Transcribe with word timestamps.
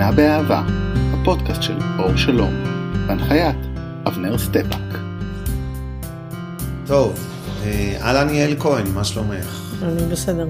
אומנה 0.00 0.12
באהבה, 0.12 0.62
הפודקאסט 1.12 1.62
של 1.62 1.78
אור 1.98 2.16
שלום, 2.16 2.54
בהנחיית 3.06 3.56
אבנר 4.06 4.38
סטפאק. 4.38 4.98
טוב, 6.86 7.26
אה, 7.62 7.98
אהלן 8.00 8.34
יעל 8.34 8.56
כהן, 8.58 8.86
מה 8.94 9.04
שלומך? 9.04 9.74
אני 9.82 10.02
בסדר. 10.12 10.48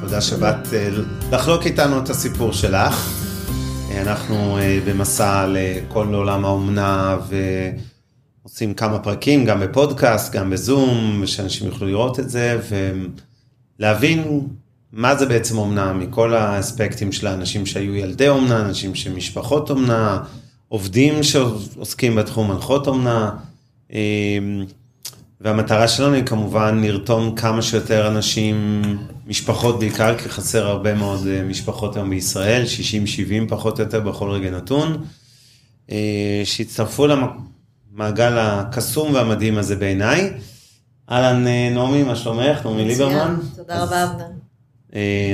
תודה 0.00 0.20
שבאת 0.20 0.74
אה, 0.74 0.88
לחלוק 1.32 1.66
איתנו 1.66 1.98
את 1.98 2.10
הסיפור 2.10 2.52
שלך. 2.52 3.10
אה, 3.90 4.02
אנחנו 4.02 4.58
במסע 4.86 5.46
לכל 5.48 6.14
עולם 6.14 6.44
האומנה 6.44 7.18
ועושים 8.42 8.74
כמה 8.74 8.98
פרקים, 8.98 9.44
גם 9.44 9.60
בפודקאסט, 9.60 10.32
גם 10.32 10.50
בזום, 10.50 11.20
ושאנשים 11.22 11.66
יוכלו 11.66 11.86
לראות 11.86 12.20
את 12.20 12.30
זה 12.30 12.60
ולהבין 13.78 14.48
מה 14.92 15.16
זה 15.16 15.26
בעצם 15.26 15.58
אומנה 15.58 15.92
מכל 15.92 16.34
האספקטים 16.34 17.12
של 17.12 17.26
האנשים 17.26 17.66
שהיו 17.66 17.94
ילדי 17.94 18.28
אומנה, 18.28 18.60
אנשים 18.60 18.94
שמשפחות 18.94 19.70
אומנה, 19.70 20.22
עובדים 20.68 21.22
שעוסקים 21.22 22.16
בתחום 22.16 22.50
מנחות 22.50 22.86
אומנה. 22.86 23.30
והמטרה 25.40 25.88
שלנו 25.88 26.14
היא 26.14 26.24
כמובן 26.24 26.80
לרתום 26.84 27.34
כמה 27.34 27.62
שיותר 27.62 28.08
אנשים, 28.08 28.82
משפחות 29.26 29.78
בעיקר, 29.78 30.18
כי 30.18 30.28
חסר 30.28 30.66
הרבה 30.66 30.94
מאוד 30.94 31.26
אה, 31.26 31.42
משפחות 31.42 31.96
היום 31.96 32.10
בישראל, 32.10 32.64
60-70 33.44 33.48
פחות 33.48 33.80
או 33.80 33.84
יותר 33.84 34.00
בכל 34.00 34.30
רגע 34.30 34.50
נתון, 34.50 35.04
אה, 35.90 36.42
שהצטרפו 36.44 37.06
למעגל 37.06 38.38
הקסום 38.38 39.14
והמדהים 39.14 39.58
הזה 39.58 39.76
בעיניי. 39.76 40.32
אהלן 41.10 41.46
אה, 41.46 41.70
נעמי, 41.74 42.02
מה 42.02 42.16
שלומך? 42.16 42.66
נעמי 42.66 42.84
ליברמן. 42.84 43.36
תודה 43.56 43.82
רבה 43.82 44.04
אבנר. 44.04 44.45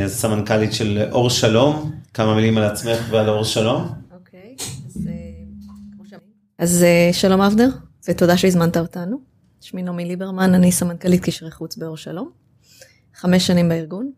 אז 0.04 0.14
סמנכ"לית 0.14 0.72
של 0.72 1.02
אור 1.12 1.30
שלום, 1.30 1.92
כמה 2.14 2.34
מילים 2.34 2.58
על 2.58 2.64
עצמך 2.64 2.98
ועל 3.10 3.28
אור 3.28 3.44
שלום. 3.44 3.88
אוקיי, 4.12 4.56
אז 6.58 6.84
שלום 7.12 7.40
אבנר, 7.40 7.68
ותודה 8.08 8.36
שהזמנת 8.36 8.76
אותנו. 8.76 9.20
שמי 9.60 9.82
נעמי 9.82 10.04
ליברמן, 10.04 10.54
אני 10.54 10.72
סמנכ"לית 10.72 11.24
קשרי 11.24 11.50
חוץ 11.50 11.76
באור 11.76 11.96
שלום. 11.96 12.30
חמש 13.14 13.46
שנים 13.46 13.68
בארגון, 13.68 14.12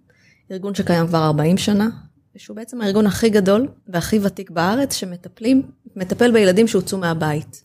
ארגון 0.50 0.74
שקיים 0.74 1.06
כבר 1.06 1.24
40 1.24 1.58
שנה, 1.58 1.88
ושהוא 2.36 2.56
בעצם 2.56 2.80
הארגון 2.80 3.06
הכי 3.06 3.30
גדול 3.30 3.68
והכי 3.88 4.18
ותיק 4.22 4.50
בארץ 4.50 4.94
שמטפלים, 4.94 5.62
מטפל 5.96 6.32
בילדים 6.32 6.68
שהוצאו 6.68 6.98
מהבית. 6.98 7.64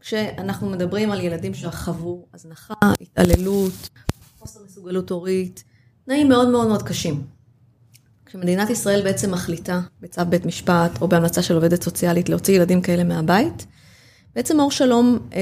כשאנחנו 0.00 0.70
מדברים 0.70 1.10
על 1.10 1.20
ילדים 1.20 1.54
שחוו 1.54 2.26
הזנחה, 2.34 2.74
התעללות, 3.00 3.88
חוסר 4.38 4.60
מסוגלות 4.66 5.10
הורית, 5.10 5.64
תנאים 6.08 6.28
מאוד 6.28 6.48
מאוד 6.48 6.68
מאוד 6.68 6.82
קשים. 6.82 7.22
כשמדינת 8.26 8.70
ישראל 8.70 9.02
בעצם 9.02 9.30
מחליטה 9.30 9.80
בצו 10.00 10.22
בית 10.28 10.46
משפט 10.46 11.02
או 11.02 11.08
בהמלצה 11.08 11.42
של 11.42 11.54
עובדת 11.54 11.82
סוציאלית 11.82 12.28
להוציא 12.28 12.54
ילדים 12.54 12.80
כאלה 12.80 13.04
מהבית, 13.04 13.66
בעצם 14.36 14.60
אור 14.60 14.70
שלום 14.70 15.18
אה, 15.34 15.40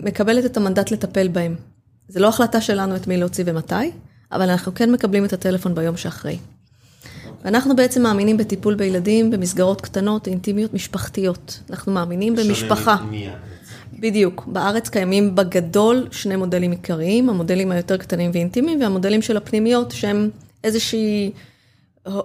מקבלת 0.00 0.44
את 0.44 0.56
המנדט 0.56 0.90
לטפל 0.90 1.28
בהם. 1.28 1.54
זה 2.08 2.20
לא 2.20 2.28
החלטה 2.28 2.60
שלנו 2.60 2.96
את 2.96 3.06
מי 3.06 3.16
להוציא 3.16 3.44
ומתי, 3.46 3.74
אבל 4.32 4.50
אנחנו 4.50 4.74
כן 4.74 4.92
מקבלים 4.92 5.24
את 5.24 5.32
הטלפון 5.32 5.74
ביום 5.74 5.96
שאחרי. 5.96 6.38
ואנחנו 7.44 7.76
בעצם 7.76 8.02
מאמינים 8.02 8.36
בטיפול 8.36 8.74
בילדים 8.74 9.30
במסגרות 9.30 9.80
קטנות, 9.80 10.28
אינטימיות, 10.28 10.74
משפחתיות. 10.74 11.60
אנחנו 11.70 11.92
מאמינים 11.92 12.36
במשפחה. 12.36 12.96
בדיוק. 14.00 14.44
בארץ 14.46 14.88
קיימים 14.88 15.34
בגדול 15.34 16.08
שני 16.10 16.36
מודלים 16.36 16.70
עיקריים, 16.70 17.28
המודלים 17.28 17.72
היותר 17.72 17.96
קטנים 17.96 18.30
ואינטימיים, 18.34 18.80
והמודלים 18.80 19.22
של 19.22 19.36
הפנימיות, 19.36 19.90
שהם 19.90 20.30
איזושהי 20.64 21.32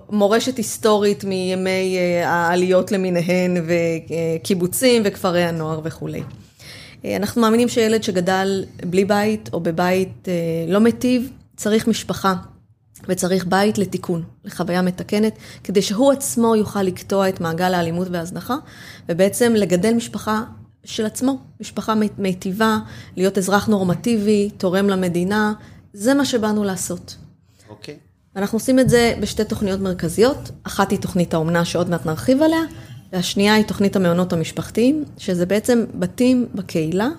מורשת 0.09 0.57
היסטורית 0.57 1.23
מימי 1.23 1.97
אה, 1.97 2.29
העליות 2.29 2.91
למיניהן 2.91 3.57
וקיבוצים 3.67 5.01
וכפרי 5.05 5.43
הנוער 5.43 5.81
וכולי. 5.83 6.23
אה, 7.05 7.15
אנחנו 7.15 7.41
מאמינים 7.41 7.67
שילד 7.67 8.03
שגדל 8.03 8.65
בלי 8.85 9.05
בית 9.05 9.49
או 9.53 9.59
בבית 9.59 10.27
אה, 10.27 10.33
לא 10.67 10.79
מיטיב, 10.79 11.31
צריך 11.55 11.87
משפחה 11.87 12.33
וצריך 13.07 13.45
בית 13.45 13.77
לתיקון, 13.77 14.23
לחוויה 14.45 14.81
מתקנת, 14.81 15.33
כדי 15.63 15.81
שהוא 15.81 16.11
עצמו 16.11 16.55
יוכל 16.55 16.83
לקטוע 16.83 17.29
את 17.29 17.41
מעגל 17.41 17.73
האלימות 17.73 18.07
וההזנחה, 18.11 18.55
ובעצם 19.09 19.53
לגדל 19.55 19.93
משפחה 19.93 20.43
של 20.85 21.05
עצמו, 21.05 21.37
משפחה 21.59 21.93
מיטיבה, 22.17 22.77
להיות 23.17 23.37
אזרח 23.37 23.67
נורמטיבי, 23.67 24.49
תורם 24.57 24.89
למדינה, 24.89 25.53
זה 25.93 26.13
מה 26.13 26.25
שבאנו 26.25 26.63
לעשות. 26.63 27.15
אוקיי. 27.69 27.93
Okay. 27.93 28.11
ואנחנו 28.35 28.55
עושים 28.55 28.79
את 28.79 28.89
זה 28.89 29.13
בשתי 29.21 29.45
תוכניות 29.45 29.79
מרכזיות, 29.79 30.51
אחת 30.63 30.91
היא 30.91 30.99
תוכנית 30.99 31.33
האומנה 31.33 31.65
שעוד 31.65 31.89
מעט 31.89 32.05
נרחיב 32.05 32.41
עליה, 32.41 32.61
והשנייה 33.13 33.53
היא 33.53 33.65
תוכנית 33.65 33.95
המעונות 33.95 34.33
המשפחתיים, 34.33 35.05
שזה 35.17 35.45
בעצם 35.45 35.85
בתים 35.95 36.47
בקהילה, 36.55 37.09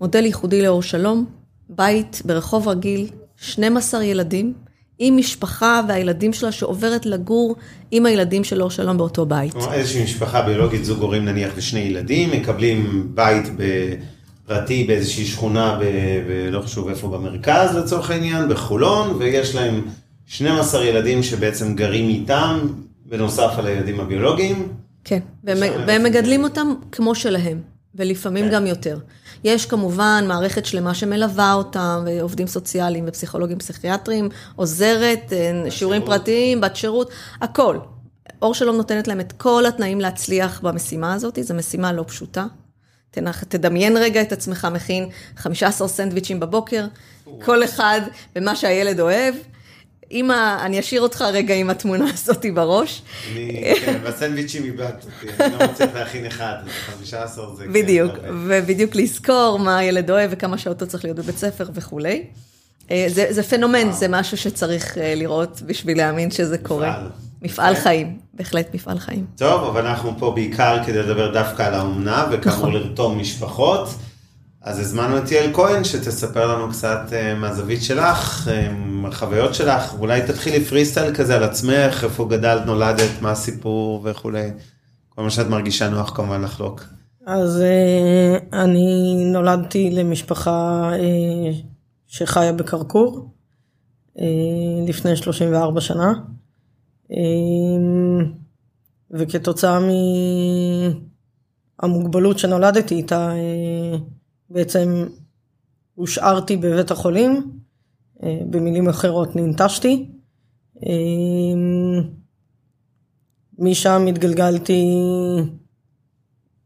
מודל 0.00 0.24
ייחודי 0.24 0.62
לאור 0.62 0.82
שלום, 0.82 1.26
בית 1.68 2.22
ברחוב 2.24 2.68
רגיל, 2.68 3.10
12 3.36 4.04
ילדים, 4.04 4.54
עם 5.02 5.16
משפחה 5.16 5.80
והילדים 5.88 6.32
שלה 6.32 6.52
שעוברת 6.52 7.06
לגור 7.06 7.56
עם 7.90 8.06
הילדים 8.06 8.44
של 8.44 8.62
אור 8.62 8.70
שלום 8.70 8.96
באותו 8.96 9.26
בית. 9.26 9.52
כלומר 9.52 9.72
איזושהי 9.72 10.04
משפחה 10.04 10.42
ביולוגית, 10.42 10.84
זוג 10.84 11.00
הורים 11.00 11.24
נניח 11.24 11.52
ושני 11.56 11.80
ילדים, 11.80 12.30
מקבלים 12.30 13.08
בית 13.14 13.50
פרטי 14.46 14.84
באיזושהי 14.84 15.24
שכונה, 15.24 15.78
ב, 15.80 15.84
ב, 16.28 16.48
לא 16.50 16.60
חשוב 16.60 16.88
איפה 16.88 17.08
במרכז 17.08 17.76
לצורך 17.76 18.10
העניין, 18.10 18.48
בחולון, 18.48 19.16
ויש 19.18 19.54
להם 19.54 19.82
12 20.26 20.84
ילדים 20.84 21.22
שבעצם 21.22 21.74
גרים 21.74 22.08
איתם, 22.08 22.58
בנוסף 23.06 23.50
על 23.58 23.66
הילדים 23.66 24.00
הביולוגיים. 24.00 24.68
כן, 25.04 25.20
והם, 25.44 25.58
והם 25.86 26.02
מגדלים 26.02 26.44
אותם 26.44 26.74
כמו 26.92 27.14
שלהם, 27.14 27.60
ולפעמים 27.94 28.44
כן. 28.44 28.50
גם 28.50 28.66
יותר. 28.66 28.98
יש 29.44 29.66
כמובן 29.66 30.24
מערכת 30.28 30.66
שלמה 30.66 30.94
שמלווה 30.94 31.52
אותם, 31.52 32.02
ועובדים 32.06 32.46
סוציאליים 32.46 33.04
ופסיכולוגים 33.08 33.58
פסיכיאטריים, 33.58 34.28
עוזרת, 34.56 35.32
אה, 35.32 35.70
שיעורים 35.70 36.04
פרטיים, 36.04 36.60
בת 36.60 36.76
שירות, 36.76 37.10
הכל. 37.40 37.78
אור 38.42 38.54
שלום 38.54 38.76
נותנת 38.76 39.08
להם 39.08 39.20
את 39.20 39.32
כל 39.32 39.66
התנאים 39.66 40.00
להצליח 40.00 40.60
במשימה 40.60 41.14
הזאת, 41.14 41.38
זו 41.42 41.54
משימה 41.54 41.92
לא 41.92 42.04
פשוטה. 42.08 42.46
תנח, 43.10 43.44
תדמיין 43.44 43.96
רגע 43.96 44.22
את 44.22 44.32
עצמך 44.32 44.68
מכין 44.72 45.08
15 45.36 45.88
סנדוויצ'ים 45.88 46.40
בבוקר, 46.40 46.86
כל 47.44 47.64
אחד 47.64 48.00
במה 48.34 48.56
שהילד 48.56 49.00
אוהב. 49.00 49.34
אם 50.12 50.30
ה... 50.30 50.58
אני 50.64 50.80
אשאיר 50.80 51.02
אותך 51.02 51.24
רגע 51.32 51.54
עם 51.54 51.70
התמונה 51.70 52.04
הזאת 52.14 52.46
בראש. 52.54 53.02
אני, 53.32 53.62
כן, 53.84 54.00
בסנדוויצ'ים 54.04 54.64
איבדת 54.64 55.04
אותי, 55.04 55.42
אני 55.42 55.52
לא 55.52 55.66
מצליח 55.66 55.90
להכין 55.94 56.26
אחד, 56.26 56.54
15 56.86 57.56
זה... 57.56 57.64
כן, 57.64 57.72
בדיוק, 57.72 58.12
ובדיוק 58.46 58.96
לזכור 58.96 59.58
מה 59.58 59.78
הילד 59.78 60.10
אוהב 60.10 60.30
וכמה 60.32 60.58
שעות 60.58 60.82
הוא 60.82 60.88
צריך 60.88 61.04
להיות 61.04 61.16
בבית 61.16 61.36
ספר 61.36 61.70
וכולי. 61.74 62.24
אה, 62.90 63.04
זה, 63.08 63.26
זה 63.30 63.42
פנומן, 63.42 63.92
זה 63.92 64.08
משהו 64.08 64.36
שצריך 64.36 64.98
אה, 64.98 65.14
לראות 65.14 65.62
בשביל 65.66 65.96
להאמין 65.96 66.30
שזה 66.30 66.58
קורה. 66.58 66.90
מפעל. 66.90 67.10
מפעל 67.42 67.74
כן. 67.74 67.80
חיים, 67.80 68.18
בהחלט 68.34 68.74
מפעל 68.74 68.98
חיים. 68.98 69.26
טוב, 69.36 69.64
אבל 69.64 69.86
אנחנו 69.86 70.12
פה 70.18 70.32
בעיקר 70.34 70.78
כדי 70.86 70.98
לדבר 70.98 71.32
דווקא 71.32 71.62
על 71.62 71.74
האומנה, 71.74 72.26
וכאמור 72.32 72.58
נכון. 72.58 72.72
לרתום 72.72 73.18
משפחות. 73.18 73.88
אז 74.62 74.78
הזמנו 74.78 75.18
את 75.18 75.30
יעל 75.30 75.52
כהן 75.54 75.84
שתספר 75.84 76.46
לנו 76.46 76.70
קצת 76.70 77.00
uh, 77.08 77.38
מהזווית 77.38 77.82
שלך, 77.82 78.48
uh, 78.48 78.72
מהחוויות 78.76 79.54
שלך, 79.54 79.94
אולי 79.98 80.22
תתחילי 80.26 80.64
פרי 80.64 80.84
סטייל 80.84 81.14
כזה 81.14 81.36
על 81.36 81.42
עצמך, 81.42 82.04
איפה 82.04 82.28
גדלת, 82.30 82.66
נולדת, 82.66 83.22
מה 83.22 83.30
הסיפור 83.30 84.00
וכולי. 84.04 84.50
כל 85.08 85.22
מה 85.22 85.30
שאת 85.30 85.46
מרגישה 85.46 85.88
נוח 85.88 86.16
כמובן 86.16 86.42
לחלוק. 86.42 86.84
אז 87.26 87.62
uh, 87.62 88.56
אני 88.56 89.14
נולדתי 89.32 89.90
למשפחה 89.90 90.90
שחיה 92.06 92.52
בקרקור 92.52 93.30
לפני 94.88 95.16
34 95.16 95.80
שנה, 95.80 96.12
וכתוצאה 99.10 99.78
מהמוגבלות 101.82 102.38
שנולדתי 102.38 102.94
איתה, 102.94 103.32
בעצם 104.50 105.06
הושארתי 105.94 106.56
בבית 106.56 106.90
החולים, 106.90 107.50
אה, 108.22 108.38
במילים 108.50 108.88
אחרות 108.88 109.36
ננטשתי. 109.36 110.08
אה, 110.86 112.02
משם 113.58 114.06
התגלגלתי 114.08 114.84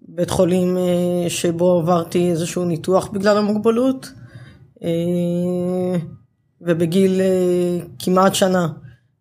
בית 0.03 0.31
חולים 0.31 0.77
אה, 0.77 1.31
שבו 1.31 1.79
עברתי 1.79 2.31
איזשהו 2.31 2.65
ניתוח 2.65 3.09
בגלל 3.09 3.37
המוגבלות, 3.39 4.13
ובגיל 6.61 7.21
כמעט 7.99 8.35
שנה 8.35 8.69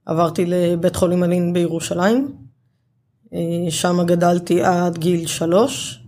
עברתי 0.05 0.45
לבית 0.45 0.95
חולים 0.95 1.23
אלין 1.23 1.53
בירושלים, 1.53 2.37
שם 3.69 3.97
גדלתי 4.05 4.63
עד 4.63 4.97
גיל 4.97 5.27
שלוש, 5.27 6.03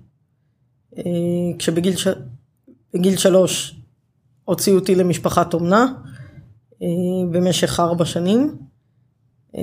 כשבגיל 1.60 1.96
ש... 1.96 2.08
בגיל 2.96 3.18
שלוש 3.18 3.76
הוציאו 4.46 4.76
אותי 4.76 4.96
למשפחת 4.96 5.54
אומנה 5.54 5.86
אה, 6.82 6.88
במשך 7.32 7.80
ארבע 7.80 8.06
שנים. 8.06 8.58
אה, 9.56 9.62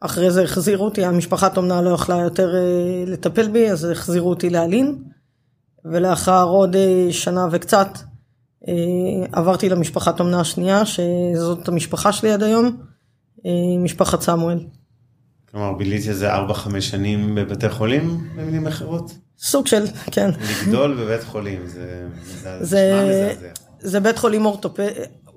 אחרי 0.00 0.30
זה 0.30 0.42
החזירו 0.42 0.84
אותי, 0.84 1.04
המשפחת 1.04 1.56
אומנה 1.56 1.82
לא 1.82 1.90
יכלה 1.90 2.16
יותר 2.16 2.54
אה, 2.54 3.04
לטפל 3.06 3.48
בי, 3.48 3.70
אז 3.70 3.84
החזירו 3.84 4.30
אותי 4.30 4.50
להלין. 4.50 5.02
ולאחר 5.84 6.44
עוד 6.44 6.76
שנה 7.10 7.46
וקצת 7.50 7.88
עברתי 9.32 9.68
למשפחת 9.68 10.20
אומנה 10.20 10.40
השנייה, 10.40 10.82
שזאת 10.86 11.68
המשפחה 11.68 12.12
שלי 12.12 12.32
עד 12.32 12.42
היום, 12.42 12.76
משפחת 13.84 14.20
סמואל. 14.20 14.58
כלומר, 15.50 15.72
ביליתי 15.72 16.08
איזה 16.08 16.34
4-5 16.34 16.80
שנים 16.80 17.34
בבתי 17.34 17.68
חולים, 17.68 18.28
במילים 18.36 18.66
אחרות? 18.66 19.12
סוג 19.38 19.66
של, 19.66 19.84
כן. 20.10 20.30
לגדול 20.62 20.94
בבית 20.94 21.24
חולים, 21.24 21.66
זה 21.66 22.06
זה, 22.42 22.58
זה, 22.60 23.34
זה 23.80 24.00
בית 24.00 24.18
חולים 24.18 24.46
אורתופד, 24.46 24.90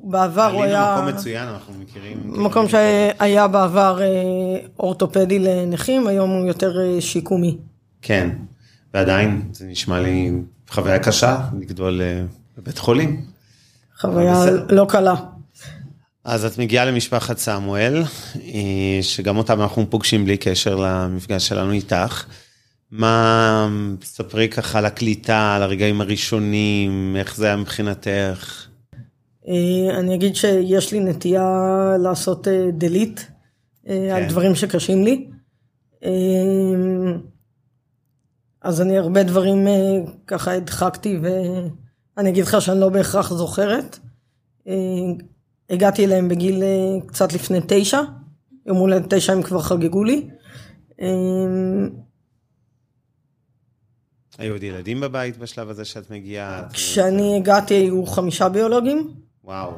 בעבר 0.04 0.52
הוא 0.54 0.64
היה... 0.64 0.96
מקום 0.96 1.16
מצוין, 1.16 1.48
אנחנו 1.48 1.74
מכירים. 1.80 2.22
מקום 2.26 2.70
שהיה 2.70 3.48
בעבר 3.48 4.00
אורתופדי 4.80 5.40
לנכים, 5.40 6.08
היום 6.08 6.30
הוא 6.30 6.48
יותר 6.48 7.00
שיקומי. 7.00 7.58
כן. 8.02 8.30
ועדיין 8.94 9.42
זה 9.54 9.66
נשמע 9.66 10.00
לי 10.00 10.32
חוויה 10.70 11.00
קשה 11.00 11.38
לגדול 11.60 12.02
אה, 12.02 12.22
בבית 12.58 12.78
חולים. 12.78 13.26
חוויה 14.00 14.46
לא 14.70 14.86
קלה. 14.90 15.16
אז 16.24 16.46
את 16.46 16.58
מגיעה 16.58 16.86
למשפחת 16.86 17.38
סמואל, 17.38 18.04
אה, 18.36 19.00
שגם 19.02 19.38
אותם 19.38 19.62
אנחנו 19.62 19.90
פוגשים 19.90 20.26
בלי 20.26 20.38
קשר 20.38 20.76
למפגש 20.76 21.48
שלנו 21.48 21.72
איתך. 21.72 22.26
מה, 22.92 23.70
ספרי 24.04 24.50
ככה 24.50 24.80
על 24.80 24.86
הקליטה, 24.86 25.56
על 25.56 25.62
הרגעים 25.64 26.02
הראשונים, 26.02 27.16
איך 27.16 27.36
זה 27.36 27.46
היה 27.46 27.56
מבחינתך? 27.56 28.68
אה, 29.48 30.00
אני 30.00 30.16
אגיד 30.16 30.36
שיש 30.36 30.92
לי 30.92 31.00
נטייה 31.00 31.48
לעשות 32.04 32.48
delete 32.80 33.22
כן. 33.86 34.16
על 34.16 34.26
דברים 34.30 34.56
שקשים 34.56 35.04
לי. 35.04 35.28
אז 38.62 38.82
אני 38.82 38.98
הרבה 38.98 39.24
דברים 39.24 39.68
אה, 39.68 39.98
ככה 40.28 40.54
הדחקתי 40.54 41.20
ואני 41.22 42.30
אגיד 42.30 42.44
לך 42.44 42.62
שאני 42.62 42.80
לא 42.80 42.90
בהכרח 42.90 43.34
זוכרת. 43.34 44.00
אה, 44.68 44.74
הגעתי 45.70 46.06
אליהם 46.06 46.30
בגיל 46.30 46.64
אה, 46.64 47.08
קצת 47.08 47.34
לפני 47.34 47.60
תשע, 47.68 48.02
יום 48.66 48.78
הולדת 48.78 49.14
תשע 49.14 49.34
הם 49.34 49.44
כבר 49.44 49.62
חגגו 49.62 50.04
לי. 50.04 50.30
היו 54.40 54.54
עוד 54.54 54.64
ילדים 54.64 55.00
בבית 55.00 55.38
בשלב 55.38 55.70
הזה 55.70 55.86
שאת 55.86 56.12
מגיעה? 56.12 56.64
כשאני 56.74 57.38
הגעתי 57.38 57.74
היו 57.74 58.06
חמישה 58.06 58.50
ביולוגים. 58.50 59.14
וואו. 59.44 59.72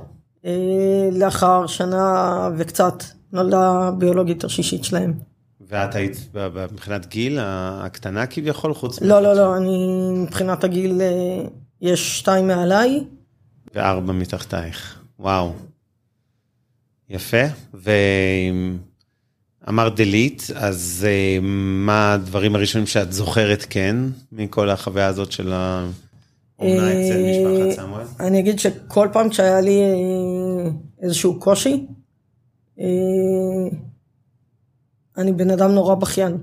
לאחר 1.12 1.68
שנה 1.68 2.50
וקצת 2.58 3.04
נולדה 3.34 3.92
ביולוגית 3.98 4.44
השישית 4.44 4.84
שלהם. 4.84 5.14
ואת 5.68 5.96
היית 5.96 6.18
מבחינת 6.72 7.06
גיל 7.06 7.38
הקטנה 7.42 8.28
כביכול 8.28 8.74
חוץ 8.74 9.02
לא 9.02 9.22
לא 9.22 9.34
לא 9.34 9.58
אני 9.58 9.88
מבחינת 10.24 10.64
הגיל 10.64 11.02
אה, 11.02 11.44
יש 11.82 12.20
שתיים 12.20 12.48
מעליי. 12.48 13.04
וארבע 13.76 14.14
מתחתייך 14.14 15.00
וואו. 15.20 15.54
יפה 17.10 17.46
ואמרת 19.68 19.96
דלית 19.96 20.48
אז 20.56 21.08
אה, 21.10 21.40
מה 21.42 22.14
הדברים 22.14 22.56
הראשונים 22.56 22.88
שאת 22.88 23.14
זוכרת 23.14 23.66
כן 23.70 23.96
מכל 24.32 24.70
החוויה 24.70 25.08
הזאת 25.08 25.32
של 25.32 25.54
האומנה 25.54 26.92
אצל 26.92 27.18
משפחת 27.32 27.80
אה, 27.80 27.86
סמואל? 27.86 28.06
אני 28.20 28.40
אגיד 28.40 28.60
שכל 28.60 29.08
פעם 29.14 29.30
כשהיה 29.30 29.62
לי 29.62 29.82
איזשהו 31.02 31.40
קושי. 31.40 31.86
אני 35.18 35.32
בן 35.32 35.50
אדם 35.50 35.72
נורא 35.72 35.96
בכיין. 35.96 36.38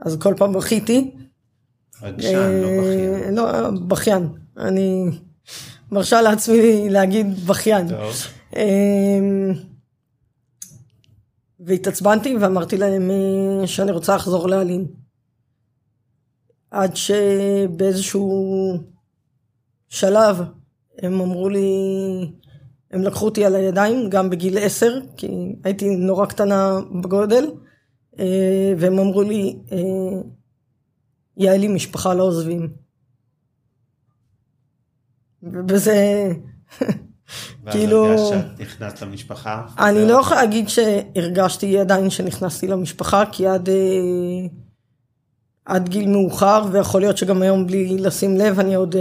אז 0.00 0.16
כל 0.16 0.34
פעם 0.36 0.52
בכיתי. 0.52 1.10
רגשן, 2.02 2.34
לא 2.62 2.68
אה, 2.68 2.80
בכיין. 2.80 3.34
לא, 3.34 3.70
בכיין. 3.88 4.28
אני 4.58 5.04
מרשה 5.92 6.22
לעצמי 6.22 6.90
להגיד 6.90 7.46
בכיין. 7.46 7.88
טוב. 7.88 8.14
והתעצבנתי 11.60 12.36
ואמרתי 12.36 12.76
להם 12.76 13.10
אה, 13.10 13.66
שאני 13.66 13.92
רוצה 13.92 14.16
לחזור 14.16 14.48
להלין. 14.48 14.86
עד 16.70 16.96
שבאיזשהו 16.96 18.72
שלב 19.88 20.36
הם 21.02 21.20
אמרו 21.20 21.48
לי, 21.48 21.70
הם 22.90 23.02
לקחו 23.02 23.24
אותי 23.24 23.44
על 23.44 23.54
הידיים 23.54 24.10
גם 24.10 24.30
בגיל 24.30 24.58
עשר, 24.58 24.98
כי 25.16 25.56
הייתי 25.64 25.96
נורא 25.96 26.26
קטנה 26.26 26.80
בגודל. 27.02 27.50
אה, 28.18 28.72
והם 28.78 28.98
אמרו 28.98 29.22
לי, 29.22 29.58
אה, 29.72 30.20
יעלי 31.36 31.68
משפחה 31.68 32.14
לא 32.14 32.22
עוזבים. 32.22 32.72
ובזה, 35.42 36.28
כאילו... 37.70 38.02
ואז 38.02 38.20
הרגשת 38.20 38.46
שאת 38.58 38.60
נכנסת 38.60 39.02
למשפחה? 39.02 39.66
אני 39.78 40.08
לא 40.08 40.20
יכולה 40.20 40.40
להגיד 40.42 40.68
שהרגשתי 40.68 41.78
עדיין 41.78 42.10
שנכנסתי 42.10 42.66
למשפחה, 42.66 43.24
כי 43.32 43.46
עד, 43.46 43.68
אה, 43.68 43.74
עד 45.64 45.88
גיל 45.88 46.08
מאוחר, 46.08 46.62
ויכול 46.72 47.00
להיות 47.00 47.16
שגם 47.16 47.42
היום 47.42 47.66
בלי 47.66 47.98
לשים 47.98 48.36
לב, 48.36 48.60
אני 48.60 48.74
עוד 48.74 48.96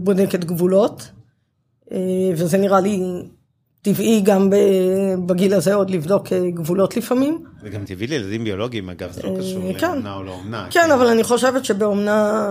בודקת 0.00 0.44
גבולות. 0.44 1.10
וזה 2.36 2.58
נראה 2.58 2.80
לי 2.80 3.00
טבעי 3.86 4.20
גם 4.20 4.50
בגיל 5.26 5.54
הזה 5.54 5.74
עוד 5.74 5.90
לבדוק 5.90 6.32
אה, 6.32 6.50
גבולות 6.50 6.96
לפעמים. 6.96 7.44
וגם 7.62 7.84
טבעי 7.84 8.06
לילדים 8.06 8.44
ביולוגיים 8.44 8.90
אגב, 8.90 9.12
זה 9.12 9.22
לא 9.22 9.28
אה, 9.28 9.38
קשור 9.38 9.72
כן. 9.78 9.86
לאומנה 9.86 10.14
או 10.14 10.22
לא 10.22 10.30
אומנה. 10.30 10.66
כן, 10.70 10.80
כן, 10.80 10.90
אבל 10.90 11.06
אני 11.06 11.24
חושבת 11.24 11.64
שבאומנה 11.64 12.42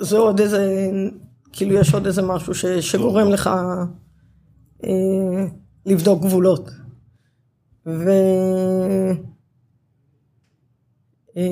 זה 0.00 0.16
עוד 0.16 0.40
איזה, 0.40 0.90
כאילו 1.52 1.74
יש 1.74 1.94
עוד 1.94 2.06
איזה 2.06 2.22
משהו 2.22 2.54
ש, 2.54 2.66
שגורם 2.66 3.28
לך 3.28 3.50
אה, 4.84 5.46
לבדוק 5.86 6.22
גבולות. 6.22 6.70
ו... 7.86 8.10
אה, 11.36 11.42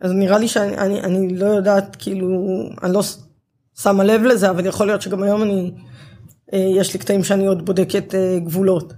אז 0.00 0.12
נראה 0.12 0.38
לי 0.38 0.48
שאני 0.48 0.78
אני, 0.78 1.00
אני 1.00 1.36
לא 1.36 1.46
יודעת, 1.46 1.96
כאילו, 1.96 2.28
אני 2.82 2.92
לא 2.92 3.02
שמה 3.78 4.04
לב 4.04 4.22
לזה, 4.22 4.50
אבל 4.50 4.66
יכול 4.66 4.86
להיות 4.86 5.02
שגם 5.02 5.22
היום 5.22 5.42
אני... 5.42 5.72
אה, 6.52 6.58
יש 6.58 6.92
לי 6.92 6.98
קטעים 6.98 7.24
שאני 7.24 7.46
עוד 7.46 7.64
בודקת 7.64 8.14
אה, 8.14 8.38
גבולות. 8.38 8.92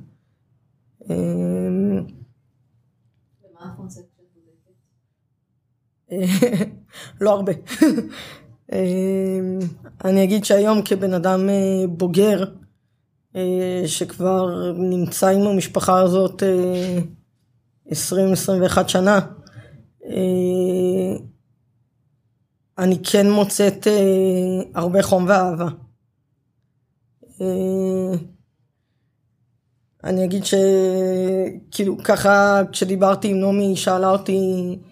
אה, 1.11 1.17
לא 7.21 7.30
הרבה. 7.30 7.52
אני 10.05 10.25
אגיד 10.25 10.45
שהיום 10.45 10.83
כבן 10.85 11.14
אדם 11.14 11.49
בוגר, 11.88 12.45
שכבר 13.87 14.73
נמצא 14.76 15.29
עם 15.29 15.41
המשפחה 15.41 16.00
הזאת 16.00 16.43
20-21 17.88 17.93
שנה, 18.88 19.21
אני 22.79 22.99
כן 23.05 23.31
מוצאת 23.31 23.87
הרבה 24.75 25.02
חום 25.02 25.25
ואהבה. 25.29 25.69
אה, 27.41 28.17
אני 30.05 30.25
אגיד 30.25 30.45
שכאילו 30.45 31.97
ככה 32.05 32.62
כשדיברתי 32.73 33.29
עם 33.29 33.41
נעמי 33.41 33.64
היא 33.64 33.76
שאלה 33.76 34.11
אותי 34.11 34.38
אה, 34.38 34.91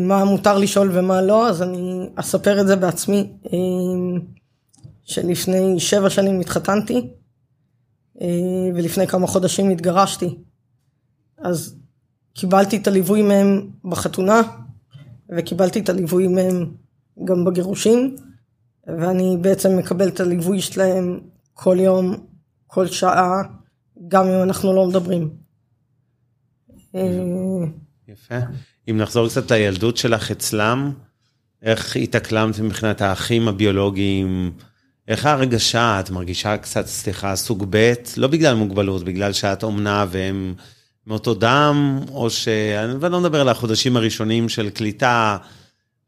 מה 0.00 0.24
מותר 0.24 0.58
לשאול 0.58 0.90
ומה 0.92 1.22
לא 1.22 1.48
אז 1.48 1.62
אני 1.62 2.08
אספר 2.14 2.60
את 2.60 2.66
זה 2.66 2.76
בעצמי 2.76 3.32
אה, 3.46 4.20
שלפני 5.04 5.80
שבע 5.80 6.10
שנים 6.10 6.40
התחתנתי 6.40 7.10
ולפני 8.74 9.06
כמה 9.06 9.26
חודשים 9.26 9.70
התגרשתי 9.70 10.38
אז 11.38 11.76
קיבלתי 12.34 12.76
את 12.76 12.86
הליווי 12.86 13.22
מהם 13.22 13.70
בחתונה 13.84 14.40
וקיבלתי 15.36 15.80
את 15.80 15.88
הליווי 15.88 16.28
מהם 16.28 16.74
גם 17.24 17.44
בגירושים 17.44 18.16
ואני 18.86 19.36
בעצם 19.40 19.76
מקבל 19.78 20.08
את 20.08 20.20
הליווי 20.20 20.60
שלהם 20.60 21.20
כל 21.54 21.76
יום, 21.80 22.14
כל 22.66 22.86
שעה, 22.86 23.42
גם 24.08 24.26
אם 24.26 24.42
אנחנו 24.42 24.72
לא 24.72 24.88
מדברים. 24.88 25.30
יפה. 28.08 28.34
אם 28.90 28.96
נחזור 28.96 29.28
קצת 29.28 29.50
לילדות 29.50 29.96
שלך 29.96 30.30
אצלם, 30.30 30.92
איך 31.62 31.96
התאקלמת 31.96 32.58
מבחינת 32.58 33.00
האחים 33.00 33.48
הביולוגיים? 33.48 34.52
איך 35.08 35.26
הרגשה? 35.26 36.00
את 36.00 36.10
מרגישה 36.10 36.56
קצת, 36.56 36.86
סליחה, 36.86 37.36
סוג 37.36 37.66
ב', 37.70 37.92
לא 38.16 38.28
בגלל 38.28 38.54
מוגבלות, 38.54 39.04
בגלל 39.04 39.32
שאת 39.32 39.62
אומנה 39.62 40.06
והם 40.10 40.54
מאותו 41.06 41.34
דם, 41.34 42.00
או 42.10 42.30
ש... 42.30 42.48
ואני 43.00 43.12
לא 43.12 43.20
מדבר 43.20 43.40
על 43.40 43.48
החודשים 43.48 43.96
הראשונים 43.96 44.48
של 44.48 44.70
קליטה, 44.70 45.36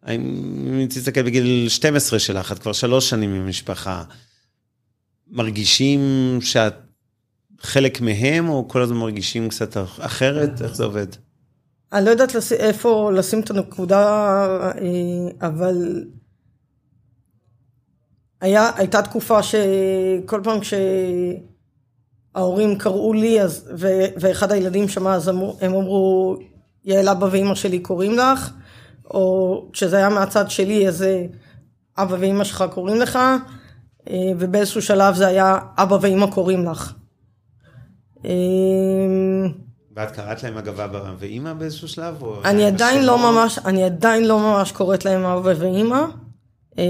אם 0.08 0.87
תסתכל 0.88 1.22
בגיל 1.22 1.68
12 1.68 2.18
שלך, 2.18 2.52
את 2.52 2.58
כבר 2.58 2.72
שלוש 2.72 3.10
שנים 3.10 3.34
עם 3.34 3.49
משפחה, 3.49 4.04
מרגישים 5.30 6.00
שאת 6.42 6.75
חלק 7.60 8.00
מהם, 8.00 8.49
או 8.49 8.68
כל 8.68 8.82
הזמן 8.82 8.96
מרגישים 8.96 9.49
קצת 9.49 9.76
אחרת? 9.99 10.62
איך 10.62 10.75
זה 10.75 10.84
עובד? 10.84 11.06
אני 11.92 12.04
לא 12.04 12.11
יודעת 12.11 12.35
לש... 12.35 12.52
איפה 12.52 13.12
לשים 13.12 13.40
את 13.40 13.50
הנקודה, 13.50 14.04
אה, 14.78 15.49
אבל 15.49 16.04
היה, 18.40 18.70
הייתה 18.76 19.02
תקופה 19.02 19.42
שכל 19.42 20.40
פעם 20.44 20.59
כשההורים 22.35 22.78
קראו 22.78 23.12
לי, 23.12 23.42
אז, 23.42 23.70
ו... 23.78 23.87
ואחד 24.20 24.52
הילדים 24.52 24.88
שמע, 24.88 25.14
אז 25.14 25.28
אמרו, 25.28 25.56
הם 25.61 25.75
אמרו, 25.75 26.37
יעל 26.85 27.09
אבא 27.09 27.26
ואימא 27.30 27.54
שלי 27.54 27.78
קוראים 27.78 28.18
לך, 28.18 28.50
או 29.04 29.64
כשזה 29.73 29.97
היה 29.97 30.09
מהצד 30.09 30.50
שלי, 30.50 30.88
אז 30.88 31.04
אבא 31.99 32.16
ואימא 32.20 32.44
שלך 32.44 32.64
קוראים 32.70 33.00
לך, 33.00 33.18
אה, 34.11 34.32
ובאיזשהו 34.38 34.82
שלב 34.82 35.14
זה 35.14 35.26
היה 35.26 35.59
אבא 35.78 35.99
ואימא 36.00 36.26
קוראים 36.26 36.64
לך. 36.64 36.94
אה, 39.99 40.02
ואת 40.02 40.11
קראת 40.11 40.42
להם 40.42 40.59
אגב 40.59 40.80
אבא 40.80 41.14
ואימא 41.18 41.52
באיזשהו 41.52 41.88
שלב? 41.88 42.23
אני 42.44 42.64
עדיין 42.64 43.06
לא 43.06 43.18
ממש, 43.18 43.59
אני 43.64 43.85
עדיין 43.85 44.25
לא 44.25 44.38
ממש 44.38 44.73
קוראת 44.73 45.04
להם 45.04 45.25
אבא 45.25 45.52
ואימא, 45.59 46.04
אה, 46.78 46.85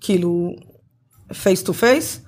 כאילו 0.00 0.56
face 1.42 1.62
to 1.62 1.74
face, 1.74 2.20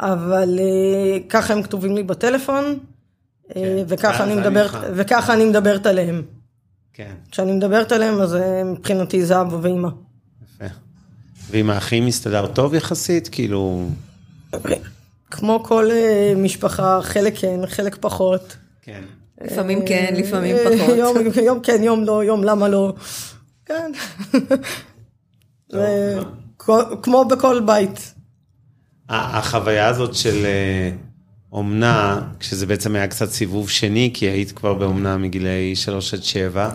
אבל 0.00 0.58
אה, 0.58 1.18
ככה 1.28 1.54
הם 1.54 1.62
כתובים 1.62 1.96
לי 1.96 2.02
בטלפון, 2.02 2.64
אה, 2.64 2.74
כן, 3.54 3.84
וככה, 3.88 4.24
אני 4.24 4.34
מדברת, 4.34 4.70
וככה 4.94 5.34
אני 5.34 5.44
מדברת 5.44 5.86
עליהם. 5.86 6.22
כן. 6.92 7.14
כשאני 7.30 7.52
מדברת 7.52 7.92
עליהם, 7.92 8.20
אז 8.20 8.34
אה, 8.34 8.64
מבחינתי 8.64 9.26
זה 9.26 9.40
אבא 9.40 9.56
ואימא. 9.62 9.88
יפה. 10.44 10.64
ועם 11.50 11.70
האחים 11.70 12.06
מסתדר 12.06 12.46
טוב 12.46 12.74
יחסית? 12.74 13.28
כאילו... 13.28 13.88
כמו 15.30 15.62
כל 15.64 15.90
אה, 15.90 16.32
משפחה, 16.36 17.00
חלק 17.02 17.38
כן, 17.38 17.60
חלק 17.66 17.96
פחות. 18.00 18.56
כן. 18.86 19.00
לפעמים 19.40 19.86
כן, 19.86 20.14
לפעמים 20.16 20.56
אה, 20.56 20.64
פחות. 20.64 20.96
יום, 20.96 21.16
יום 21.44 21.60
כן, 21.62 21.82
יום 21.82 22.04
לא, 22.04 22.24
יום 22.24 22.44
למה 22.44 22.68
לא. 22.68 22.94
כן. 23.66 23.92
זה 25.72 26.18
כמו 27.02 27.24
בכל 27.24 27.60
בית. 27.66 28.14
החוויה 29.08 29.88
הזאת 29.88 30.14
של 30.14 30.44
אה, 30.44 30.90
אומנה, 31.52 32.20
כשזה 32.40 32.66
בעצם 32.66 32.96
היה 32.96 33.06
קצת 33.06 33.30
סיבוב 33.30 33.70
שני, 33.70 34.10
כי 34.14 34.26
היית 34.26 34.52
כבר 34.52 34.74
באומנה 34.74 35.16
מגילאי 35.16 35.76
3 35.76 36.14
עד 36.14 36.22
7, 36.22 36.70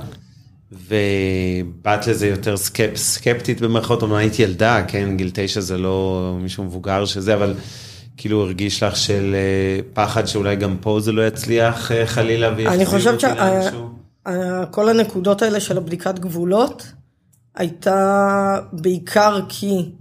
ובאת 0.72 2.08
לזה 2.08 2.28
יותר 2.28 2.58
סקפ, 2.58 2.96
סקפטית 2.96 3.62
במרכאות, 3.62 4.02
אומנה 4.02 4.18
היית 4.18 4.40
ילדה, 4.40 4.84
כן, 4.88 5.18
גיל 5.18 5.30
9 5.34 5.62
זה 5.62 5.78
לא 5.78 6.38
מישהו 6.42 6.64
מבוגר 6.64 7.06
שזה, 7.06 7.34
אבל 7.34 7.54
כאילו 8.22 8.42
הרגיש 8.42 8.84
לך 8.84 8.96
של 8.96 9.36
אה, 9.36 9.80
פחד 9.94 10.26
שאולי 10.26 10.56
גם 10.56 10.78
פה 10.82 11.00
זה 11.00 11.12
לא 11.12 11.28
יצליח 11.28 11.92
אה, 11.92 12.08
חלילה 12.08 12.74
אני 12.74 12.86
חושבת 12.86 13.20
שכל 13.20 14.90
הנקודות 14.90 15.42
האלה 15.42 15.60
של 15.60 15.78
הבדיקת 15.78 16.20
גבולות 16.20 16.94
הייתה 17.56 18.60
בעיקר 18.74 19.40
כי 19.50 19.92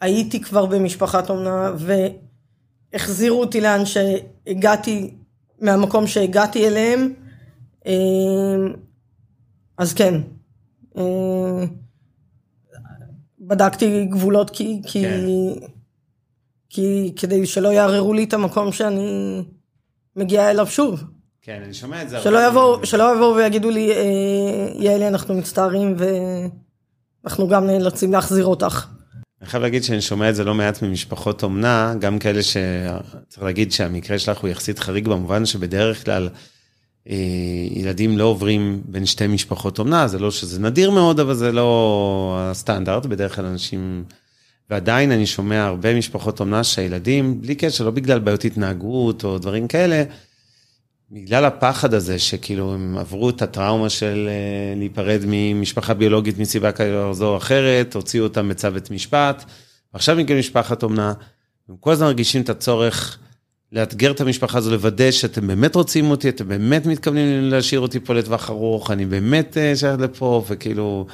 הייתי 0.00 0.40
כבר 0.40 0.66
במשפחת 0.66 1.30
אומנה 1.30 1.72
והחזירו 2.92 3.40
אותי 3.40 3.60
לאן 3.60 3.82
שהגעתי, 3.86 5.14
מהמקום 5.60 6.06
שהגעתי 6.06 6.68
אליהם. 6.68 7.12
אה, 7.86 7.92
אז 9.78 9.94
כן. 9.94 10.14
בדקתי 13.40 14.04
גבולות 14.04 14.50
כי 14.50 14.80
כן. 14.82 14.90
כי 14.90 15.60
כדי 17.16 17.46
שלא 17.46 17.68
יערערו 17.68 18.14
לי 18.14 18.24
את 18.24 18.32
המקום 18.32 18.72
שאני 18.72 19.42
מגיעה 20.16 20.50
אליו 20.50 20.66
שוב. 20.66 21.04
כן, 21.42 21.62
אני 21.64 21.74
שומע 21.74 22.02
את 22.02 22.08
זה. 22.10 22.20
שלא 22.20 22.48
יבואו, 22.48 22.86
שלא 22.86 23.14
יבואו 23.14 23.36
ויגידו 23.36 23.70
לי, 23.70 23.90
אה, 23.90 24.68
יעלי, 24.74 25.08
אנחנו 25.08 25.34
מצטערים 25.34 25.96
ואנחנו 27.24 27.48
גם 27.48 27.66
נאלצים 27.66 28.12
להחזיר 28.12 28.44
אותך. 28.44 28.86
אני 29.40 29.48
חייב 29.48 29.62
להגיד 29.62 29.84
שאני 29.84 30.00
שומע 30.00 30.30
את 30.30 30.34
זה 30.34 30.44
לא 30.44 30.54
מעט 30.54 30.82
ממשפחות 30.82 31.42
אומנה, 31.42 31.94
גם 31.98 32.18
כאלה 32.18 32.40
שצריך 32.42 33.42
להגיד 33.42 33.72
שהמקרה 33.72 34.18
שלך 34.18 34.38
הוא 34.38 34.50
יחסית 34.50 34.78
חריג 34.78 35.08
במובן 35.08 35.46
שבדרך 35.46 36.04
כלל 36.04 36.28
אה, 37.08 37.16
ילדים 37.70 38.18
לא 38.18 38.24
עוברים 38.24 38.82
בין 38.84 39.06
שתי 39.06 39.26
משפחות 39.26 39.78
אומנה, 39.78 40.08
זה 40.08 40.18
לא 40.18 40.30
שזה 40.30 40.60
נדיר 40.60 40.90
מאוד, 40.90 41.20
אבל 41.20 41.34
זה 41.34 41.52
לא 41.52 42.36
הסטנדרט, 42.40 43.06
בדרך 43.06 43.34
כלל 43.36 43.44
אנשים... 43.46 44.04
ועדיין 44.72 45.12
אני 45.12 45.26
שומע 45.26 45.64
הרבה 45.64 45.98
משפחות 45.98 46.40
אומנה 46.40 46.64
שהילדים, 46.64 47.40
בלי 47.40 47.54
קשר, 47.54 47.84
לא 47.84 47.90
בגלל 47.90 48.18
בעיות 48.18 48.44
התנהגות 48.44 49.24
או 49.24 49.38
דברים 49.38 49.68
כאלה, 49.68 50.04
בגלל 51.10 51.44
הפחד 51.44 51.94
הזה 51.94 52.18
שכאילו 52.18 52.74
הם 52.74 52.98
עברו 52.98 53.30
את 53.30 53.42
הטראומה 53.42 53.90
של 53.90 54.28
אה, 54.28 54.74
להיפרד 54.78 55.20
ממשפחה 55.26 55.94
ביולוגית 55.94 56.38
מסיבה 56.38 56.72
כזו 56.72 57.28
או 57.28 57.36
אחרת, 57.36 57.94
הוציאו 57.94 58.24
אותם 58.24 58.48
בצו 58.48 58.70
בית 58.70 58.90
משפט, 58.90 59.44
ועכשיו 59.94 60.16
מגיעים 60.16 60.38
משפחת 60.38 60.82
אומנה, 60.82 61.12
הם 61.68 61.76
כל 61.80 61.92
הזמן 61.92 62.06
מרגישים 62.06 62.42
את 62.42 62.48
הצורך 62.48 63.18
לאתגר 63.72 64.10
את 64.10 64.20
המשפחה 64.20 64.58
הזו, 64.58 64.70
לוודא 64.70 65.10
שאתם 65.10 65.46
באמת 65.46 65.74
רוצים 65.74 66.10
אותי, 66.10 66.28
אתם 66.28 66.48
באמת 66.48 66.86
מתכוונים 66.86 67.50
להשאיר 67.50 67.80
אותי 67.80 68.00
פה 68.00 68.14
לטווח 68.14 68.50
ארוך, 68.50 68.90
אני 68.90 69.06
באמת 69.06 69.56
אה, 69.58 69.76
שייך 69.76 70.00
לפה, 70.00 70.44
וכאילו... 70.48 71.06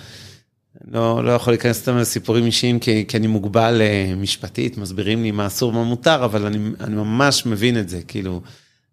לא, 0.85 1.25
לא 1.25 1.31
יכול 1.31 1.53
להיכנס 1.53 1.79
יותר 1.79 1.97
לסיפורים 1.97 2.47
אישיים 2.47 2.79
כי, 2.79 3.05
כי 3.09 3.17
אני 3.17 3.27
מוגבל 3.27 3.81
אה, 3.81 4.15
משפטית, 4.17 4.79
מסבירים 4.79 5.23
לי 5.23 5.31
מה 5.31 5.47
אסור 5.47 5.71
ומה 5.71 5.85
מותר, 5.85 6.25
אבל 6.25 6.47
אני, 6.47 6.59
אני 6.81 6.95
ממש 6.95 7.47
מבין 7.47 7.79
את 7.79 7.89
זה, 7.89 8.03
כאילו, 8.03 8.43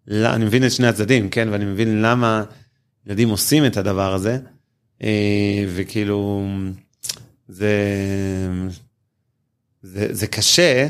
לא, 0.06 0.34
אני 0.34 0.44
מבין 0.44 0.66
את 0.66 0.72
שני 0.72 0.86
הצדדים, 0.86 1.28
כן, 1.28 1.48
ואני 1.50 1.64
מבין 1.64 2.02
למה 2.02 2.44
ילדים 3.06 3.28
עושים 3.28 3.66
את 3.66 3.76
הדבר 3.76 4.14
הזה, 4.14 4.38
אה, 5.02 5.64
וכאילו, 5.68 6.46
זה, 7.48 7.76
זה, 9.82 10.14
זה 10.14 10.26
קשה, 10.26 10.86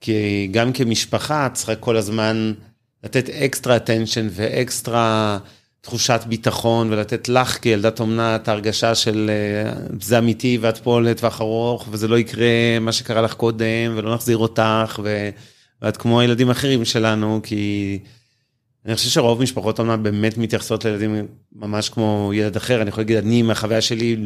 כי 0.00 0.48
גם 0.50 0.72
כמשפחה 0.72 1.48
צריכה 1.52 1.76
כל 1.76 1.96
הזמן 1.96 2.52
לתת 3.04 3.30
אקסטרה 3.30 3.76
attention 3.76 4.28
ואקסטרה... 4.30 5.38
תחושת 5.88 6.20
ביטחון 6.26 6.92
ולתת 6.92 7.28
לך 7.28 7.58
כילדת 7.62 8.00
אומנה 8.00 8.36
את 8.36 8.48
ההרגשה 8.48 8.94
של 8.94 9.30
אה, 9.30 9.72
זה 10.00 10.18
אמיתי 10.18 10.58
ואת 10.60 10.78
פה 10.78 11.00
לטווח 11.00 11.40
ארוך 11.40 11.88
וזה 11.90 12.08
לא 12.08 12.18
יקרה 12.18 12.78
מה 12.80 12.92
שקרה 12.92 13.22
לך 13.22 13.34
קודם 13.34 13.94
ולא 13.96 14.14
נחזיר 14.14 14.36
אותך 14.36 15.00
ו... 15.04 15.28
ואת 15.82 15.96
כמו 15.96 16.20
הילדים 16.20 16.48
האחרים 16.48 16.84
שלנו 16.84 17.40
כי 17.42 17.98
אני 18.86 18.94
חושב 18.94 19.08
שרוב 19.08 19.42
משפחות 19.42 19.78
אומנה 19.78 19.96
באמת 19.96 20.38
מתייחסות 20.38 20.84
לילדים 20.84 21.26
ממש 21.52 21.88
כמו 21.88 22.30
ילד 22.34 22.56
אחר 22.56 22.82
אני 22.82 22.88
יכול 22.88 23.00
להגיד 23.00 23.16
אני 23.16 23.42
מהחוויה 23.42 23.80
שלי 23.80 24.16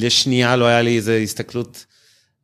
לשנייה 0.00 0.56
לא 0.56 0.64
היה 0.64 0.82
לי 0.82 0.96
איזה 0.96 1.16
הסתכלות 1.16 1.84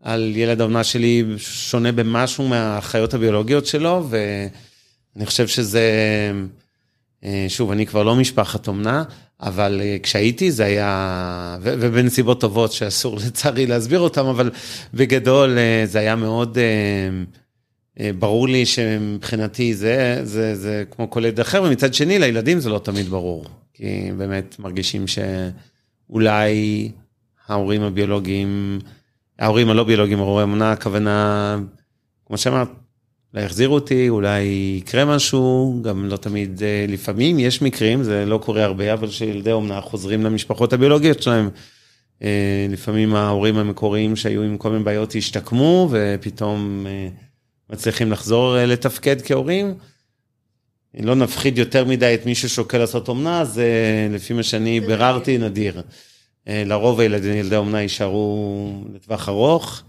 על 0.01 0.33
ילד 0.37 0.61
האומנה 0.61 0.85
שלי 0.85 1.25
שונה 1.39 1.93
במשהו 1.93 2.49
מהחיות 2.49 3.15
הביולוגיות 3.15 3.67
שלו 3.67 4.09
ואני 4.11 5.27
חושב 5.27 5.47
שזה. 5.47 5.91
אה, 7.25 7.47
שוב, 7.49 7.71
אני 7.71 7.87
כבר 7.87 8.03
לא 8.03 8.17
משפחת 8.17 8.69
אומנה, 8.69 9.05
אבל 9.41 9.81
אה, 9.85 9.97
כשהייתי 10.03 10.53
זה 10.53 10.65
היה, 10.65 11.59
ובנסיבות 11.61 12.41
טובות 12.41 12.73
שאסור 12.73 13.17
לצערי 13.27 13.67
להסביר 13.67 14.01
אותם, 14.01 14.27
אבל 14.27 14.51
בגדול 14.95 15.59
אה, 15.59 15.83
זה 15.87 15.99
היה 15.99 16.17
מאוד 16.17 16.59
ברור 18.19 18.49
לי 18.49 18.67
שמבחינתי 18.67 19.75
זה, 19.75 20.21
זה, 20.23 20.55
זה 20.55 20.85
כמו 20.91 21.11
כל 21.11 21.25
ילד 21.25 21.41
אחר, 21.41 21.63
ומצד 21.63 21.95
שני 21.95 22.19
לילדים 22.19 22.59
זה 22.61 22.71
לא 22.71 22.79
תמיד 22.79 23.07
ברור, 23.07 23.45
כי 23.75 24.11
באמת 24.17 24.57
מרגישים 24.59 25.05
שאולי 25.07 26.91
ההורים 27.49 27.83
הביולוגיים, 27.83 28.79
ההורים 29.39 29.71
הלא 29.71 29.85
ביולוגיים, 29.85 30.19
הורי 30.19 30.43
אמונה, 30.43 30.73
הכוונה, 30.73 31.59
כמו 32.27 32.39
שאמרת, 32.39 32.69
אולי 33.35 33.47
יחזירו 33.47 33.75
אותי, 33.75 34.09
אולי 34.09 34.43
יקרה 34.79 35.05
משהו, 35.05 35.79
גם 35.83 36.05
לא 36.05 36.17
תמיד, 36.17 36.63
אה, 36.63 36.85
לפעמים 36.89 37.39
יש 37.39 37.63
מקרים, 37.63 38.03
זה 38.03 38.25
לא 38.27 38.39
קורה 38.39 38.65
הרבה, 38.65 38.93
אבל 38.93 39.11
שילדי 39.11 39.53
אומנה 39.53 39.81
חוזרים 39.81 40.23
למשפחות 40.23 40.73
הביולוגיות 40.73 41.23
שלהם. 41.23 41.51
אה, 42.23 42.67
לפעמים 42.71 43.15
ההורים 43.15 43.57
המקוריים 43.57 44.17
שהיו 44.17 44.43
עם 44.43 44.57
כל 44.57 44.71
מיני 44.71 44.85
בעיות 44.85 45.15
השתקמו, 45.15 45.89
ופתאום 45.91 46.87
אה, 46.87 47.09
מצליחים 47.71 48.13
לחזור 48.13 48.57
לתפקד 48.57 49.23
כהורים. 49.23 49.75
לא 51.01 51.15
נפחיד 51.15 51.59
יותר 51.59 51.85
מדי 51.85 52.15
את 52.15 52.27
מי 52.27 52.35
ששוקל 52.35 52.79
לעשות 52.79 53.09
אומנה, 53.09 53.45
זה 53.45 53.69
לפי 54.11 54.35
מה 54.35 54.43
שאני 54.43 54.81
ביררתי 54.81 55.39
נדיר. 55.39 55.83
לרוב 56.47 57.01
הילדי, 57.01 57.29
ילדי 57.29 57.57
אומנה 57.57 57.83
יישארו 57.83 58.85
לטווח 58.95 59.29
ארוך 59.29 59.83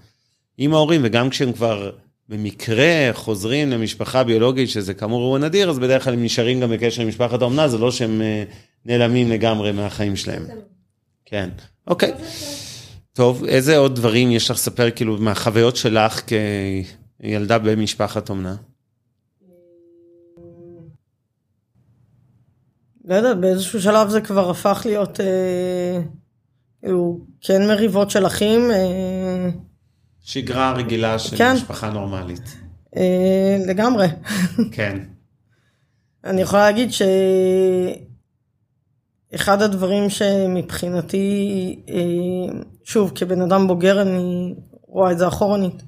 עם 0.57 0.73
ההורים, 0.73 1.01
וגם 1.03 1.29
כשהם 1.29 1.53
כבר... 1.53 1.91
במקרה 2.29 3.09
חוזרים 3.13 3.69
למשפחה 3.69 4.23
ביולוגית, 4.23 4.69
שזה 4.69 4.93
כאמור 4.93 5.21
אירוע 5.21 5.39
נדיר, 5.39 5.69
אז 5.69 5.79
בדרך 5.79 6.03
כלל 6.03 6.13
הם 6.13 6.23
נשארים 6.23 6.59
גם 6.59 6.71
בקשר 6.71 7.01
עם 7.01 7.07
משפחת 7.07 7.41
האומנה, 7.41 7.67
זה 7.67 7.77
לא 7.77 7.91
שהם 7.91 8.21
אה, 8.21 8.43
נעלמים 8.85 9.29
לגמרי 9.29 9.71
מהחיים 9.71 10.15
שלהם. 10.15 10.45
כן, 11.25 11.49
אוקיי. 11.87 12.13
טוב, 13.13 13.43
איזה 13.43 13.77
עוד 13.77 13.95
דברים 13.95 14.31
יש 14.31 14.51
לך 14.51 14.57
לספר, 14.57 14.91
כאילו, 14.91 15.17
מהחוויות 15.17 15.75
שלך 15.75 16.21
כילדה 17.21 17.59
במשפחת 17.59 18.29
אומנה? 18.29 18.55
לא 23.05 23.15
יודעת, 23.15 23.37
באיזשהו 23.39 23.81
שלב 23.81 24.09
זה 24.09 24.21
כבר 24.21 24.49
הפך 24.49 24.81
להיות, 24.85 25.19
אה, 25.19 25.99
כאילו, 26.81 27.19
כן 27.41 27.67
מריבות 27.67 28.09
של 28.09 28.25
אחים. 28.25 28.71
אה, 28.71 29.24
שגרה 30.25 30.71
רגילה 30.71 31.19
של 31.19 31.37
כן. 31.37 31.53
משפחה 31.53 31.89
נורמלית. 31.89 32.57
אה, 32.97 33.57
לגמרי. 33.67 34.07
כן. 34.71 34.99
אני 36.23 36.41
יכולה 36.41 36.71
להגיד 36.71 36.89
שאחד 39.31 39.61
הדברים 39.61 40.09
שמבחינתי, 40.09 41.79
אה, 41.89 42.59
שוב, 42.83 43.11
כבן 43.15 43.41
אדם 43.41 43.67
בוגר 43.67 44.01
אני 44.01 44.53
רואה 44.81 45.11
את 45.11 45.17
זה 45.17 45.27
אחורנית, 45.27 45.83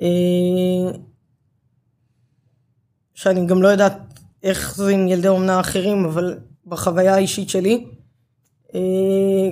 אה, 0.00 0.98
שאני 3.14 3.46
גם 3.46 3.62
לא 3.62 3.68
יודעת 3.68 3.98
איך 4.42 4.76
זה 4.76 4.88
עם 4.88 5.08
ילדי 5.08 5.28
אומנה 5.28 5.60
אחרים, 5.60 6.04
אבל 6.04 6.38
בחוויה 6.66 7.14
האישית 7.14 7.48
שלי, 7.48 7.86
אה, 8.74 9.50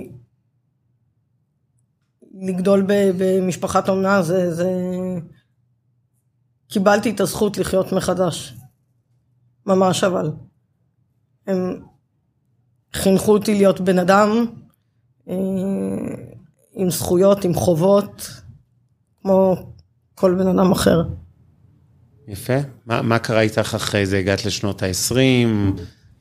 לגדול 2.41 2.85
במשפחת 3.17 3.89
אומנה 3.89 4.21
זה, 4.21 4.53
זה... 4.53 4.69
קיבלתי 6.67 7.09
את 7.09 7.19
הזכות 7.19 7.57
לחיות 7.57 7.91
מחדש. 7.91 8.53
ממש 9.65 10.03
אבל. 10.03 10.31
הם 11.47 11.81
חינכו 12.93 13.31
אותי 13.31 13.55
להיות 13.55 13.81
בן 13.81 13.99
אדם 13.99 14.45
אה, 15.29 15.35
עם 16.73 16.89
זכויות, 16.89 17.45
עם 17.45 17.53
חובות, 17.53 18.31
כמו 19.21 19.55
כל 20.15 20.35
בן 20.35 20.47
אדם 20.47 20.71
אחר. 20.71 21.03
יפה. 22.27 22.57
מה, 22.85 23.01
מה 23.01 23.19
קרה 23.19 23.41
איתך 23.41 23.73
אחרי 23.75 24.05
זה? 24.05 24.17
הגעת 24.17 24.45
לשנות 24.45 24.83
ה-20, 24.83 25.17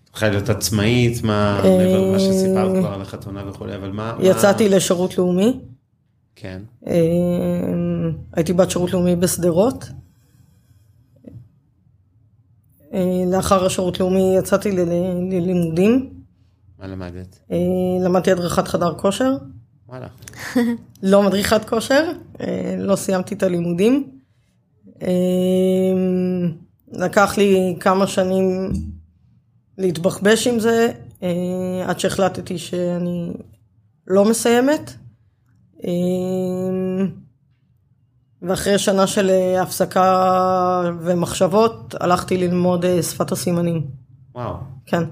התחלה 0.08 0.28
להיות 0.30 0.48
עצמאית, 0.48 1.22
מה, 1.22 1.60
אה, 1.64 1.76
מעבר 1.78 2.00
למה 2.00 2.18
שסיפרת 2.18 2.78
כבר 2.78 2.94
על 2.94 3.02
החתונה 3.02 3.48
וכולי, 3.48 3.74
אבל 3.74 3.90
מה... 3.90 4.16
יצאתי 4.20 4.68
מה... 4.68 4.76
לשירות 4.76 5.18
לאומי, 5.18 5.60
כן. 6.36 6.62
אה, 6.86 8.10
הייתי 8.32 8.52
בת 8.52 8.70
שירות 8.70 8.92
לאומי 8.92 9.16
בשדרות. 9.16 9.88
אה, 12.92 13.22
לאחר 13.26 13.66
השירות 13.66 14.00
לאומי 14.00 14.36
יצאתי 14.38 14.70
ללימודים, 15.30 16.20
מה 16.80 16.86
למדת? 16.86 17.38
אה, 17.50 17.56
למדתי 18.04 18.32
הדרכת 18.32 18.68
חדר 18.68 18.94
כושר. 18.94 19.36
וואלה. 19.88 20.06
לא 21.02 21.22
מדריכת 21.22 21.64
כושר, 21.68 22.10
אה, 22.40 22.74
לא 22.78 22.96
סיימתי 22.96 23.34
את 23.34 23.42
הלימודים. 23.42 24.10
אה, 25.02 25.08
לקח 26.92 27.38
לי 27.38 27.76
כמה 27.80 28.06
שנים 28.06 28.72
להתבחבש 29.78 30.46
עם 30.46 30.60
זה, 30.60 30.92
עד 31.86 32.00
שהחלטתי 32.00 32.58
שאני 32.58 33.32
לא 34.06 34.24
מסיימת. 34.24 34.92
אה, 35.84 37.06
ואחרי 38.42 38.78
שנה 38.78 39.06
של 39.06 39.30
אה, 39.30 39.62
הפסקה 39.62 40.82
ומחשבות, 41.00 41.94
הלכתי 42.00 42.36
ללמוד 42.36 42.84
אה, 42.84 43.02
שפת 43.02 43.32
הסימנים. 43.32 43.86
וואו. 44.34 44.54
כן. 44.86 45.02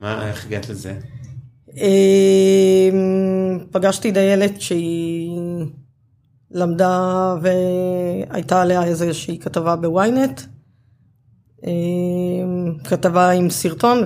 מה, 0.00 0.28
איך 0.28 0.46
הגעת 0.46 0.68
לזה? 0.68 0.98
אמ, 1.76 3.58
פגשתי 3.70 4.10
דיילת 4.10 4.60
שהיא 4.60 5.64
למדה 6.50 7.36
והייתה 7.42 8.62
עליה 8.62 8.84
איזושהי 8.84 9.38
כתבה 9.38 9.76
בוויינט, 9.76 10.40
אמ, 11.66 12.74
כתבה 12.84 13.30
עם 13.30 13.50
סרטון 13.50 13.98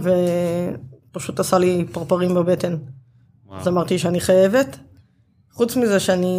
ופשוט 1.13 1.41
עשה 1.41 1.59
לי 1.59 1.85
פרפרים 1.93 2.35
בבטן. 2.35 2.77
וואו. 3.47 3.61
אז 3.61 3.69
אמרתי 3.69 3.99
שאני 3.99 4.21
חייבת. 4.21 4.79
חוץ 5.59 5.77
מזה 5.77 6.01
שאני, 6.01 6.37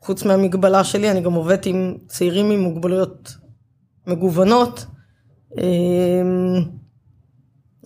חוץ 0.00 0.24
מהמגבלה 0.24 0.84
שלי, 0.84 1.10
אני 1.10 1.20
גם 1.20 1.32
עובדת 1.32 1.66
עם 1.66 1.96
צעירים 2.06 2.50
עם 2.50 2.60
מוגבלויות 2.60 3.36
מגוונות. 4.06 4.86
אמ, 5.58 5.62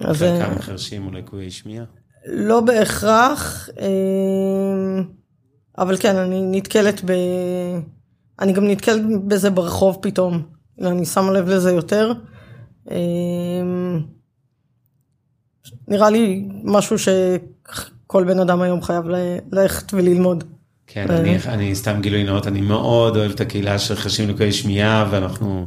אז... 0.00 0.22
אה, 0.22 0.46
חלקם 0.46 0.60
חרשים 0.60 1.06
או 1.06 1.12
לקויי 1.12 1.50
שמיעה? 1.50 1.84
לא 2.26 2.60
בהכרח, 2.60 3.68
אמ, 3.80 5.04
אבל 5.78 5.96
כן, 5.96 6.16
אני 6.16 6.42
נתקלת 6.50 7.00
ב... 7.04 7.12
אני 8.40 8.52
גם 8.52 8.66
נתקלת 8.66 9.02
בזה 9.26 9.50
ברחוב 9.50 9.98
פתאום. 10.02 10.42
אני 10.80 11.06
שמה 11.06 11.32
לב 11.32 11.48
לזה 11.48 11.70
יותר. 11.70 12.12
אמ, 12.90 14.00
נראה 15.88 16.10
לי 16.10 16.48
משהו 16.64 16.96
שכל 18.10 18.24
בן 18.24 18.40
אדם 18.40 18.62
היום 18.62 18.82
חייב 18.82 19.04
ללכת 19.52 19.94
וללמוד. 19.94 20.44
כן, 20.86 21.06
אה. 21.10 21.18
אני, 21.18 21.36
אני 21.46 21.74
סתם 21.74 22.00
גילוי 22.00 22.24
נאות, 22.24 22.46
אני 22.46 22.60
מאוד 22.60 23.16
אוהב 23.16 23.30
את 23.30 23.40
הקהילה 23.40 23.78
של 23.78 23.94
חרשים 23.94 24.28
ולקויי 24.28 24.52
שמיעה, 24.52 25.08
ואנחנו, 25.10 25.66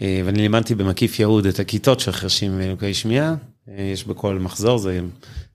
אה, 0.00 0.22
ואני 0.24 0.38
לימדתי 0.38 0.74
במקיף 0.74 1.20
יהוד 1.20 1.46
את 1.46 1.58
הכיתות 1.58 2.00
של 2.00 2.12
חרשים 2.12 2.52
ולקויי 2.56 2.94
שמיעה, 2.94 3.34
אה, 3.68 3.82
יש 3.92 4.04
בכל 4.04 4.38
מחזור, 4.38 4.78
זה 4.78 5.00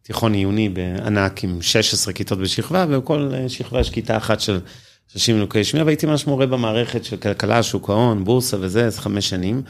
תיכון 0.02 0.34
עיוני 0.34 0.70
בענק 0.70 1.44
עם 1.44 1.62
16 1.62 2.14
כיתות 2.14 2.40
בשכבה, 2.40 2.86
ובכל 2.90 3.32
אה, 3.34 3.50
שכבה 3.50 3.80
יש 3.80 3.90
כיתה 3.90 4.18
אחת 4.18 4.40
של 4.40 4.60
חרשים 5.14 5.40
ולקויי 5.40 5.64
שמיעה, 5.64 5.86
והייתי 5.86 6.06
ממש 6.06 6.28
מורה 6.28 6.46
במערכת 6.46 7.04
של 7.04 7.18
כלכלה, 7.18 7.64
שוק 7.64 7.90
ההון, 7.90 8.24
בורסה 8.24 8.58
וזה, 8.60 8.86
אז 8.86 9.00
חמש 9.00 9.30
שנים, 9.30 9.62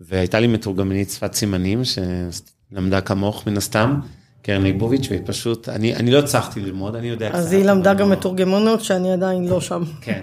והייתה 0.00 0.40
לי 0.40 0.46
מתורגמנית 0.46 1.10
שפת 1.10 1.34
סימנים, 1.34 1.82
שלמדה 1.84 3.00
כמוך 3.00 3.46
מן 3.46 3.56
הסתם. 3.56 4.00
קרן 4.42 4.62
ליבוביץ', 4.62 5.06
והיא 5.10 5.20
פשוט, 5.24 5.68
אני, 5.68 5.94
אני 5.96 6.10
לא 6.10 6.18
הצלחתי 6.18 6.60
ללמוד, 6.60 6.96
אני 6.96 7.08
יודע 7.08 7.30
אז 7.32 7.52
היא 7.52 7.64
למדה 7.64 7.94
גם 7.94 8.08
לא- 8.08 8.16
מתורגמנות 8.16 8.80
שאני 8.80 9.12
עדיין 9.12 9.48
לא 9.48 9.60
שם. 9.60 9.82
כן. 10.00 10.20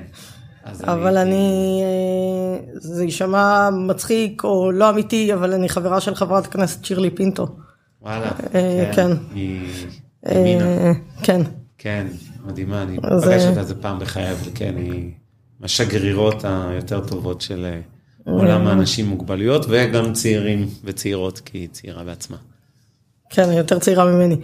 אבל 0.83 1.17
אני, 1.17 1.81
אה, 1.83 2.65
זה 2.73 3.03
יישמע 3.03 3.69
מצחיק 3.69 4.43
או 4.43 4.71
לא 4.71 4.89
אמיתי, 4.89 5.33
אבל 5.33 5.53
אני 5.53 5.69
חברה 5.69 6.01
של 6.01 6.15
חברת 6.15 6.45
הכנסת 6.45 6.85
שירלי 6.85 7.09
פינטו. 7.09 7.47
וואלה, 8.01 8.31
אה, 8.55 8.91
כן. 8.95 9.11
ימינה, 10.25 10.65
אה, 10.65 10.91
כן. 11.23 11.41
כן, 11.77 12.07
מדהימה, 12.45 12.83
אני 12.83 12.97
פגשתי 13.01 13.47
אותה 13.49 13.59
איזה 13.59 13.75
פעם 13.75 13.99
בחיי, 13.99 14.31
אבל 14.31 14.51
כן, 14.55 14.73
היא 14.77 15.11
מהשגרירות 15.59 16.45
היותר 16.45 17.07
טובות 17.07 17.41
של 17.41 17.65
עולם 18.25 18.67
האנשים 18.67 19.05
עם 19.05 19.11
מוגבלויות, 19.11 19.65
וגם 19.69 20.13
צעירים 20.13 20.67
וצעירות, 20.83 21.39
כי 21.39 21.57
היא 21.57 21.67
צעירה 21.71 22.03
בעצמה. 22.03 22.37
כן, 23.33 23.49
היא 23.49 23.57
יותר 23.57 23.79
צעירה 23.79 24.05
ממני. 24.05 24.35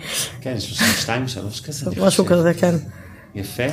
כן, 0.42 0.54
יש 0.58 0.74
שתיים, 1.02 1.28
שלוש 1.28 1.62
כזה. 1.62 1.92
אני 1.92 1.96
משהו. 2.08 2.26
כזה, 2.26 2.54
כן. 2.54 2.76
יפה. 3.36 3.64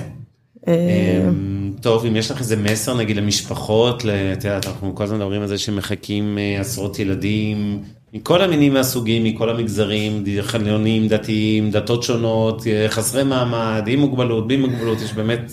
אה, 0.69 1.23
אמ, 1.29 1.73
טוב, 1.81 2.07
אם 2.07 2.17
יש 2.17 2.31
לך 2.31 2.39
איזה 2.39 2.57
מסר 2.57 2.95
נגיד 2.95 3.17
למשפחות, 3.17 4.03
את 4.33 4.45
יודעת, 4.45 4.67
אנחנו 4.67 4.95
כל 4.95 5.05
הזמן 5.05 5.17
מדברים 5.17 5.43
על 5.43 5.49
זה 5.49 5.59
שמחכים 5.59 6.39
אה, 6.39 6.61
עשרות 6.61 6.99
ילדים 6.99 7.83
מכל 8.13 8.43
המינים 8.43 8.75
והסוגים, 8.75 9.25
מכל 9.25 9.51
המגזרים, 9.51 10.25
חילונים, 10.41 11.09
דתיים, 11.09 11.71
דתות 11.71 12.03
שונות, 12.03 12.67
אה, 12.67 12.87
חסרי 12.89 13.25
מעמד, 13.25 13.85
עם 13.87 14.01
מוגבלות, 14.01 14.47
בלי 14.47 14.57
מוגבלות, 14.57 15.01
יש 15.01 15.13
באמת 15.13 15.53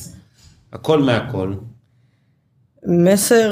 הכל 0.73 1.01
מהכל. 1.01 1.53
מסר, 2.87 3.51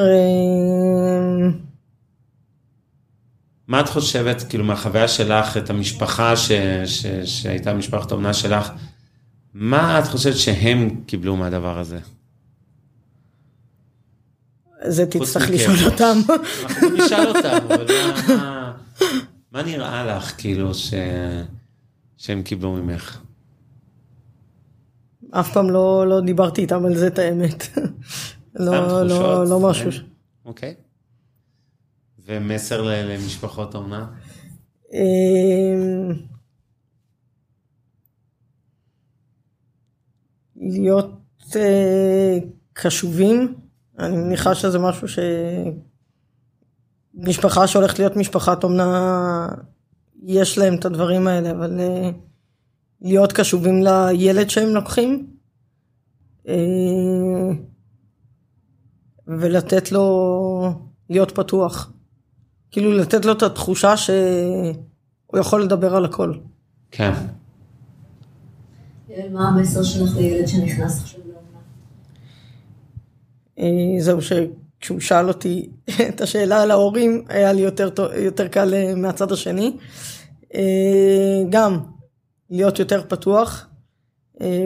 מה 3.72 3.80
את 3.80 3.90
חושבת, 3.90 4.44
כאילו, 4.50 4.64
מהחוויה 4.64 5.08
שלך, 5.08 5.58
את 5.58 5.70
המשפחה 5.70 6.38
ש, 6.38 6.52
ש, 6.86 7.06
שהייתה 7.26 7.74
משפחת 7.74 8.12
האומנה 8.12 8.34
שלך, 8.34 8.72
מה 9.54 10.00
את 10.00 10.08
חושבת 10.08 10.38
שהם 10.38 11.02
קיבלו 11.06 11.36
מהדבר 11.38 11.80
הזה? 11.80 12.00
זה 14.88 15.06
תצטרך. 15.06 15.50
לשאול 15.50 15.92
אותם. 15.92 16.18
אנחנו 16.64 16.90
נשאל 16.90 17.28
אותם, 17.28 17.58
אבל 17.74 17.86
מה, 18.28 18.74
מה, 19.52 19.64
נראה 19.64 20.06
לך, 20.06 20.34
כאילו, 20.38 20.74
ש, 20.74 20.94
שהם 22.18 22.44
קיבלו 22.44 22.74
ממך? 22.74 23.20
אף 25.32 25.54
פעם 25.54 25.70
לא, 25.70 26.06
לא 26.08 26.22
דיברתי 26.22 26.62
איתם 26.62 26.86
על 26.86 26.98
זה 26.98 27.08
את 27.08 27.20
האמת. 27.20 27.78
לא, 28.56 29.04
לא, 29.08 29.46
לא 29.46 29.60
זה- 29.60 29.68
משהו. 29.68 30.04
אוקיי. 30.46 30.74
ומסר 32.26 32.82
למשפחות 32.82 33.76
האומנה? 33.76 34.08
אמ, 34.94 36.12
להיות 40.56 41.12
אה, 41.56 42.38
קשובים, 42.74 43.56
אני 44.00 44.18
מניחה 44.18 44.56
שזה 44.56 44.80
משהו 44.80 45.08
ש... 45.08 45.20
משפחה 47.14 47.68
שהולכת 47.68 48.00
להיות 48.00 48.16
משפחת 48.16 48.64
אומנה, 48.64 49.48
יש 50.24 50.58
להם 50.58 50.76
את 50.76 50.86
הדברים 50.86 51.28
האלה, 51.28 51.52
אבל 51.52 51.80
אה, 51.80 52.10
להיות 53.02 53.34
קשובים 53.34 53.84
לילד 53.84 54.50
שהם 54.50 54.70
לוקחים, 54.70 55.28
אה, 56.48 56.54
ולתת 59.28 59.92
לו 59.92 60.74
להיות 61.10 61.32
פתוח. 61.32 61.92
כאילו 62.72 62.92
לתת 62.92 63.26
לו 63.26 63.32
את 63.32 63.44
התחושה 63.44 63.94
הוא 65.28 65.40
יכול 65.40 65.64
לדבר 65.64 65.96
על 65.96 66.06
הכל. 66.06 66.34
כן. 66.92 67.12
מה 69.32 69.48
המסר 69.48 69.84
שלך 69.84 70.16
לילד 70.16 70.48
שנכנס 70.48 71.02
עכשיו 71.02 71.20
לאומנה? 71.20 71.60
אה, 73.60 74.02
זהו 74.02 74.20
שכשהוא 74.22 75.00
שאל 75.00 75.28
אותי 75.28 75.70
את 76.10 76.22
השאלה 76.22 76.62
על 76.62 76.72
ההורים, 76.72 77.24
היה 77.30 77.54
לי 77.54 77.62
יותר, 77.62 77.90
יותר 78.18 78.48
קל 78.48 78.74
אה, 78.74 78.96
מהצד 78.96 79.32
השני. 79.32 79.78
אה, 80.56 81.42
גם 81.50 81.80
להיות 82.50 82.80
יותר 82.80 83.02
פתוח, 83.08 83.68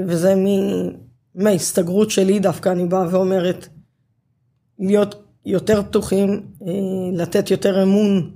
וזה 0.08 0.36
מ- 0.36 0.90
מההסתגרות 1.36 2.12
שלי 2.12 2.40
דווקא, 2.40 2.70
אני 2.70 2.86
באה 2.86 3.08
ואומרת, 3.12 3.68
להיות 4.80 5.25
יותר 5.46 5.84
פתוחים, 5.84 6.30
אה, 6.68 6.68
לתת 7.14 7.52
יותר 7.52 7.84
אמון 7.84 8.32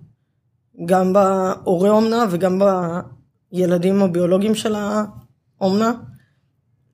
גם 0.86 1.14
בהורי 1.14 1.90
אומנה 1.90 2.26
וגם 2.32 2.62
בילדים 3.52 4.02
הביולוגיים 4.02 4.56
של 4.56 4.76
האומנה. 4.76 5.92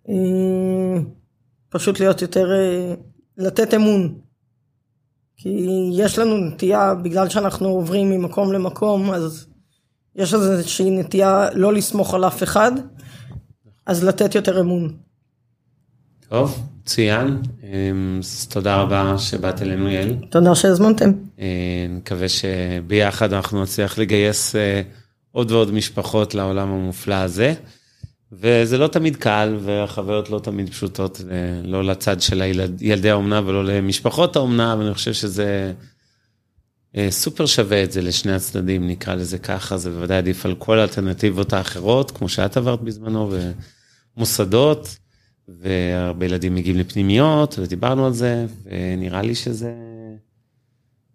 אה, 0.10 1.02
פשוט 1.70 2.00
להיות 2.00 2.22
יותר, 2.22 2.48
אה, 2.52 2.94
לתת 3.38 3.74
אמון. 3.74 4.20
כי 5.38 5.90
יש 5.94 6.20
לנו 6.20 6.38
נטייה, 6.38 6.96
בגלל 6.96 7.30
שאנחנו 7.30 7.68
עוברים 7.68 8.10
ממקום 8.10 8.54
למקום, 8.54 9.12
אז 9.12 9.48
יש 10.16 10.34
איזושהי 10.34 10.92
נטייה 10.92 11.50
לא 11.54 11.74
לסמוך 11.74 12.14
על 12.14 12.28
אף 12.28 12.44
אחד, 12.44 12.72
אז 13.86 14.04
לתת 14.04 14.36
יותר 14.36 14.60
אמון. 14.62 14.98
טוב, 16.30 16.60
מצוין. 16.86 17.42
אמ, 17.64 18.20
אז 18.24 18.48
תודה 18.48 18.76
רבה 18.76 19.18
שבאת 19.18 19.62
אלינו, 19.62 19.90
יעל. 19.90 20.16
תודה 20.30 20.56
שהזמנתם. 20.56 21.12
נקווה 21.90 22.28
שביחד 22.30 23.34
אנחנו 23.34 23.64
נצליח 23.64 23.98
לגייס 23.98 24.56
אה, 24.56 24.82
עוד 25.32 25.52
ועוד 25.52 25.74
משפחות 25.74 26.36
לעולם 26.36 26.70
המופלא 26.70 27.16
הזה. 27.16 27.54
וזה 28.32 28.78
לא 28.78 28.88
תמיד 28.88 29.16
קל, 29.16 29.58
והחוויות 29.64 30.30
לא 30.30 30.40
תמיד 30.40 30.70
פשוטות, 30.70 31.22
אה, 31.32 31.62
לא 31.64 31.84
לצד 31.84 32.22
של 32.22 32.42
הילד, 32.42 32.82
ילדי 32.82 33.10
האומנה 33.10 33.42
ולא 33.46 33.66
למשפחות 33.66 34.36
האומנה, 34.36 34.74
אבל 34.74 34.86
אני 34.86 34.94
חושב 34.94 35.14
שזה 35.14 35.74
אה, 36.98 37.08
סופר 37.12 37.46
שווה 37.46 37.84
את 37.84 37.92
זה 37.92 38.02
לשני 38.02 38.34
הצדדים, 38.34 38.88
נקרא 38.88 39.16
לזה 39.16 39.38
ככה, 39.38 39.78
זה 39.78 39.90
בוודאי 39.90 40.18
עדיף 40.18 40.46
על 40.46 40.56
כל 40.56 40.80
האלטרנטיבות 40.80 41.54
האחרות, 41.54 42.12
כמו 42.12 42.30
שאת 42.30 42.58
עברת 42.58 42.82
בזמנו, 42.82 43.34
ומוסדות, 44.18 44.98
והרבה 45.48 46.26
ילדים 46.26 46.56
מגיעים 46.56 46.78
לפנימיות, 46.78 47.60
ודיברנו 47.60 48.06
על 48.06 48.14
זה, 48.14 48.46
ונראה 48.64 49.22
לי 49.22 49.36
שזה... 49.36 49.74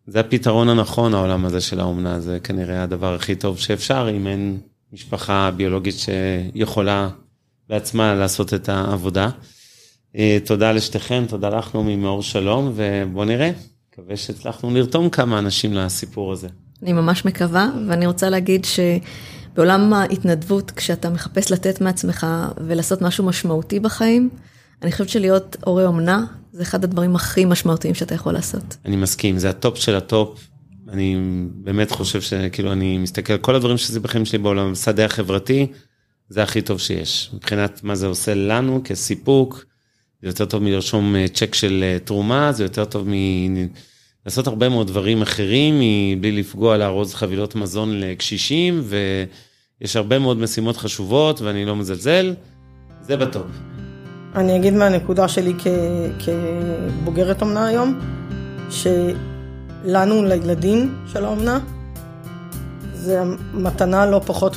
זה 0.07 0.21
הפתרון 0.21 0.69
הנכון, 0.69 1.15
העולם 1.15 1.45
הזה 1.45 1.61
של 1.61 1.81
האומנה, 1.81 2.21
זה 2.21 2.39
כנראה 2.45 2.83
הדבר 2.83 3.15
הכי 3.15 3.35
טוב 3.35 3.59
שאפשר, 3.59 4.09
אם 4.17 4.27
אין 4.27 4.59
משפחה 4.93 5.51
ביולוגית 5.57 5.95
שיכולה 5.99 7.09
בעצמה 7.69 8.15
לעשות 8.15 8.55
את 8.55 8.69
העבודה. 8.69 9.31
אה, 10.17 10.39
תודה 10.45 10.73
לשתיכן, 10.73 11.27
תודה 11.27 11.49
לך 11.49 11.75
נעמי 11.75 11.97
מאור 11.97 12.23
שלום, 12.23 12.73
ובוא 12.75 13.25
נראה, 13.25 13.51
מקווה 13.93 14.17
שהצלחנו 14.17 14.75
לרתום 14.75 15.11
כמה 15.11 15.39
אנשים 15.39 15.75
לסיפור 15.75 16.33
הזה. 16.33 16.49
אני 16.83 16.93
ממש 16.93 17.25
מקווה, 17.25 17.71
ואני 17.89 18.07
רוצה 18.07 18.31
להגיד 18.31 18.65
שבעולם 19.53 19.93
ההתנדבות, 19.93 20.71
כשאתה 20.71 21.11
מחפש 21.11 21.53
לתת 21.53 21.81
מעצמך 21.81 22.27
ולעשות 22.67 23.03
משהו 23.03 23.25
משמעותי 23.25 23.81
בחיים, 23.81 24.31
אני 24.83 24.93
חושבת 24.93 25.09
שלהיות 25.09 25.57
הורה 25.65 25.87
אומנה, 25.87 26.25
זה 26.53 26.63
אחד 26.63 26.85
הדברים 26.85 27.17
הכי 27.17 27.45
משמעותיים 27.45 27.95
שאתה 27.95 28.15
יכול 28.15 28.33
לעשות. 28.33 28.77
אני 28.85 28.97
מסכים, 28.97 29.39
זה 29.39 29.51
הטופ 29.51 29.77
של 29.79 29.97
הטופ. 29.97 30.47
אני 30.89 31.17
באמת 31.55 31.91
חושב 31.91 32.21
שכאילו 32.21 32.73
אני 32.73 32.99
מסתכל 32.99 33.33
על 33.33 33.39
כל 33.39 33.55
הדברים 33.55 33.79
שזה 33.79 34.01
בחיים 34.01 34.25
שלי 34.25 34.39
בעולם, 34.39 34.73
השדה 34.73 35.05
החברתי, 35.05 35.67
זה 36.29 36.43
הכי 36.43 36.63
טוב 36.63 36.79
שיש. 36.79 37.31
מבחינת 37.35 37.85
מה 37.85 37.95
זה 37.95 38.07
עושה 38.07 38.35
לנו 38.35 38.81
כסיפוק, 38.85 39.65
זה 40.23 40.29
יותר 40.29 40.45
טוב 40.45 40.63
מלרשום 40.63 41.17
אה, 41.17 41.29
צ'ק 41.29 41.55
של 41.55 41.81
אה, 41.83 41.99
תרומה, 42.05 42.53
זה 42.53 42.63
יותר 42.63 42.85
טוב 42.85 43.09
מלעשות 44.27 44.47
הרבה 44.47 44.69
מאוד 44.69 44.87
דברים 44.87 45.23
אחרים, 45.23 45.75
מבלי 45.81 46.33
לפגוע 46.33 46.77
לארוז 46.77 47.15
חבילות 47.15 47.55
מזון 47.55 48.01
לקשישים, 48.01 48.83
ויש 49.81 49.97
הרבה 49.97 50.19
מאוד 50.19 50.39
משימות 50.39 50.77
חשובות 50.77 51.41
ואני 51.41 51.65
לא 51.65 51.77
מזלזל, 51.77 52.35
זה 53.03 53.17
בטוב. 53.17 53.47
אני 54.35 54.57
אגיד 54.57 54.75
מהנקודה 54.75 55.29
שלי 55.29 55.53
כ, 55.59 55.67
כבוגרת 56.19 57.43
אומנה 57.43 57.67
היום, 57.67 57.99
שלנו, 58.71 60.25
לילדים 60.25 60.95
של 61.13 61.25
האומנה, 61.25 61.59
זה 62.95 63.23
מתנה 63.55 64.07
לא 64.07 64.21
פחות 64.27 64.57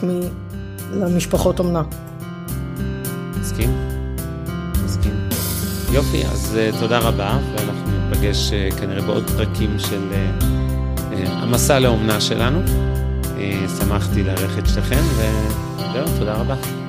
מלמשפחות 0.94 1.60
אומנה. 1.60 1.84
מסכים? 3.40 3.70
מסכים. 4.86 5.14
יופי, 5.94 6.26
אז 6.26 6.58
uh, 6.74 6.80
תודה 6.80 7.00
רבה, 7.00 7.40
ניפגש 8.14 8.52
uh, 8.52 8.80
כנראה 8.80 9.02
בעוד 9.02 9.30
פרקים 9.30 9.80
של 9.80 10.12
uh, 10.12 10.44
uh, 10.44 11.30
המסע 11.30 11.80
לאומנה 11.80 12.22
שלנו. 12.22 12.60
שמחתי 13.80 14.24
לארח 14.24 14.58
את 14.58 14.68
שתיכן, 14.68 15.02
וזהו, 15.18 16.20
תודה 16.20 16.34
רבה. 16.34 16.83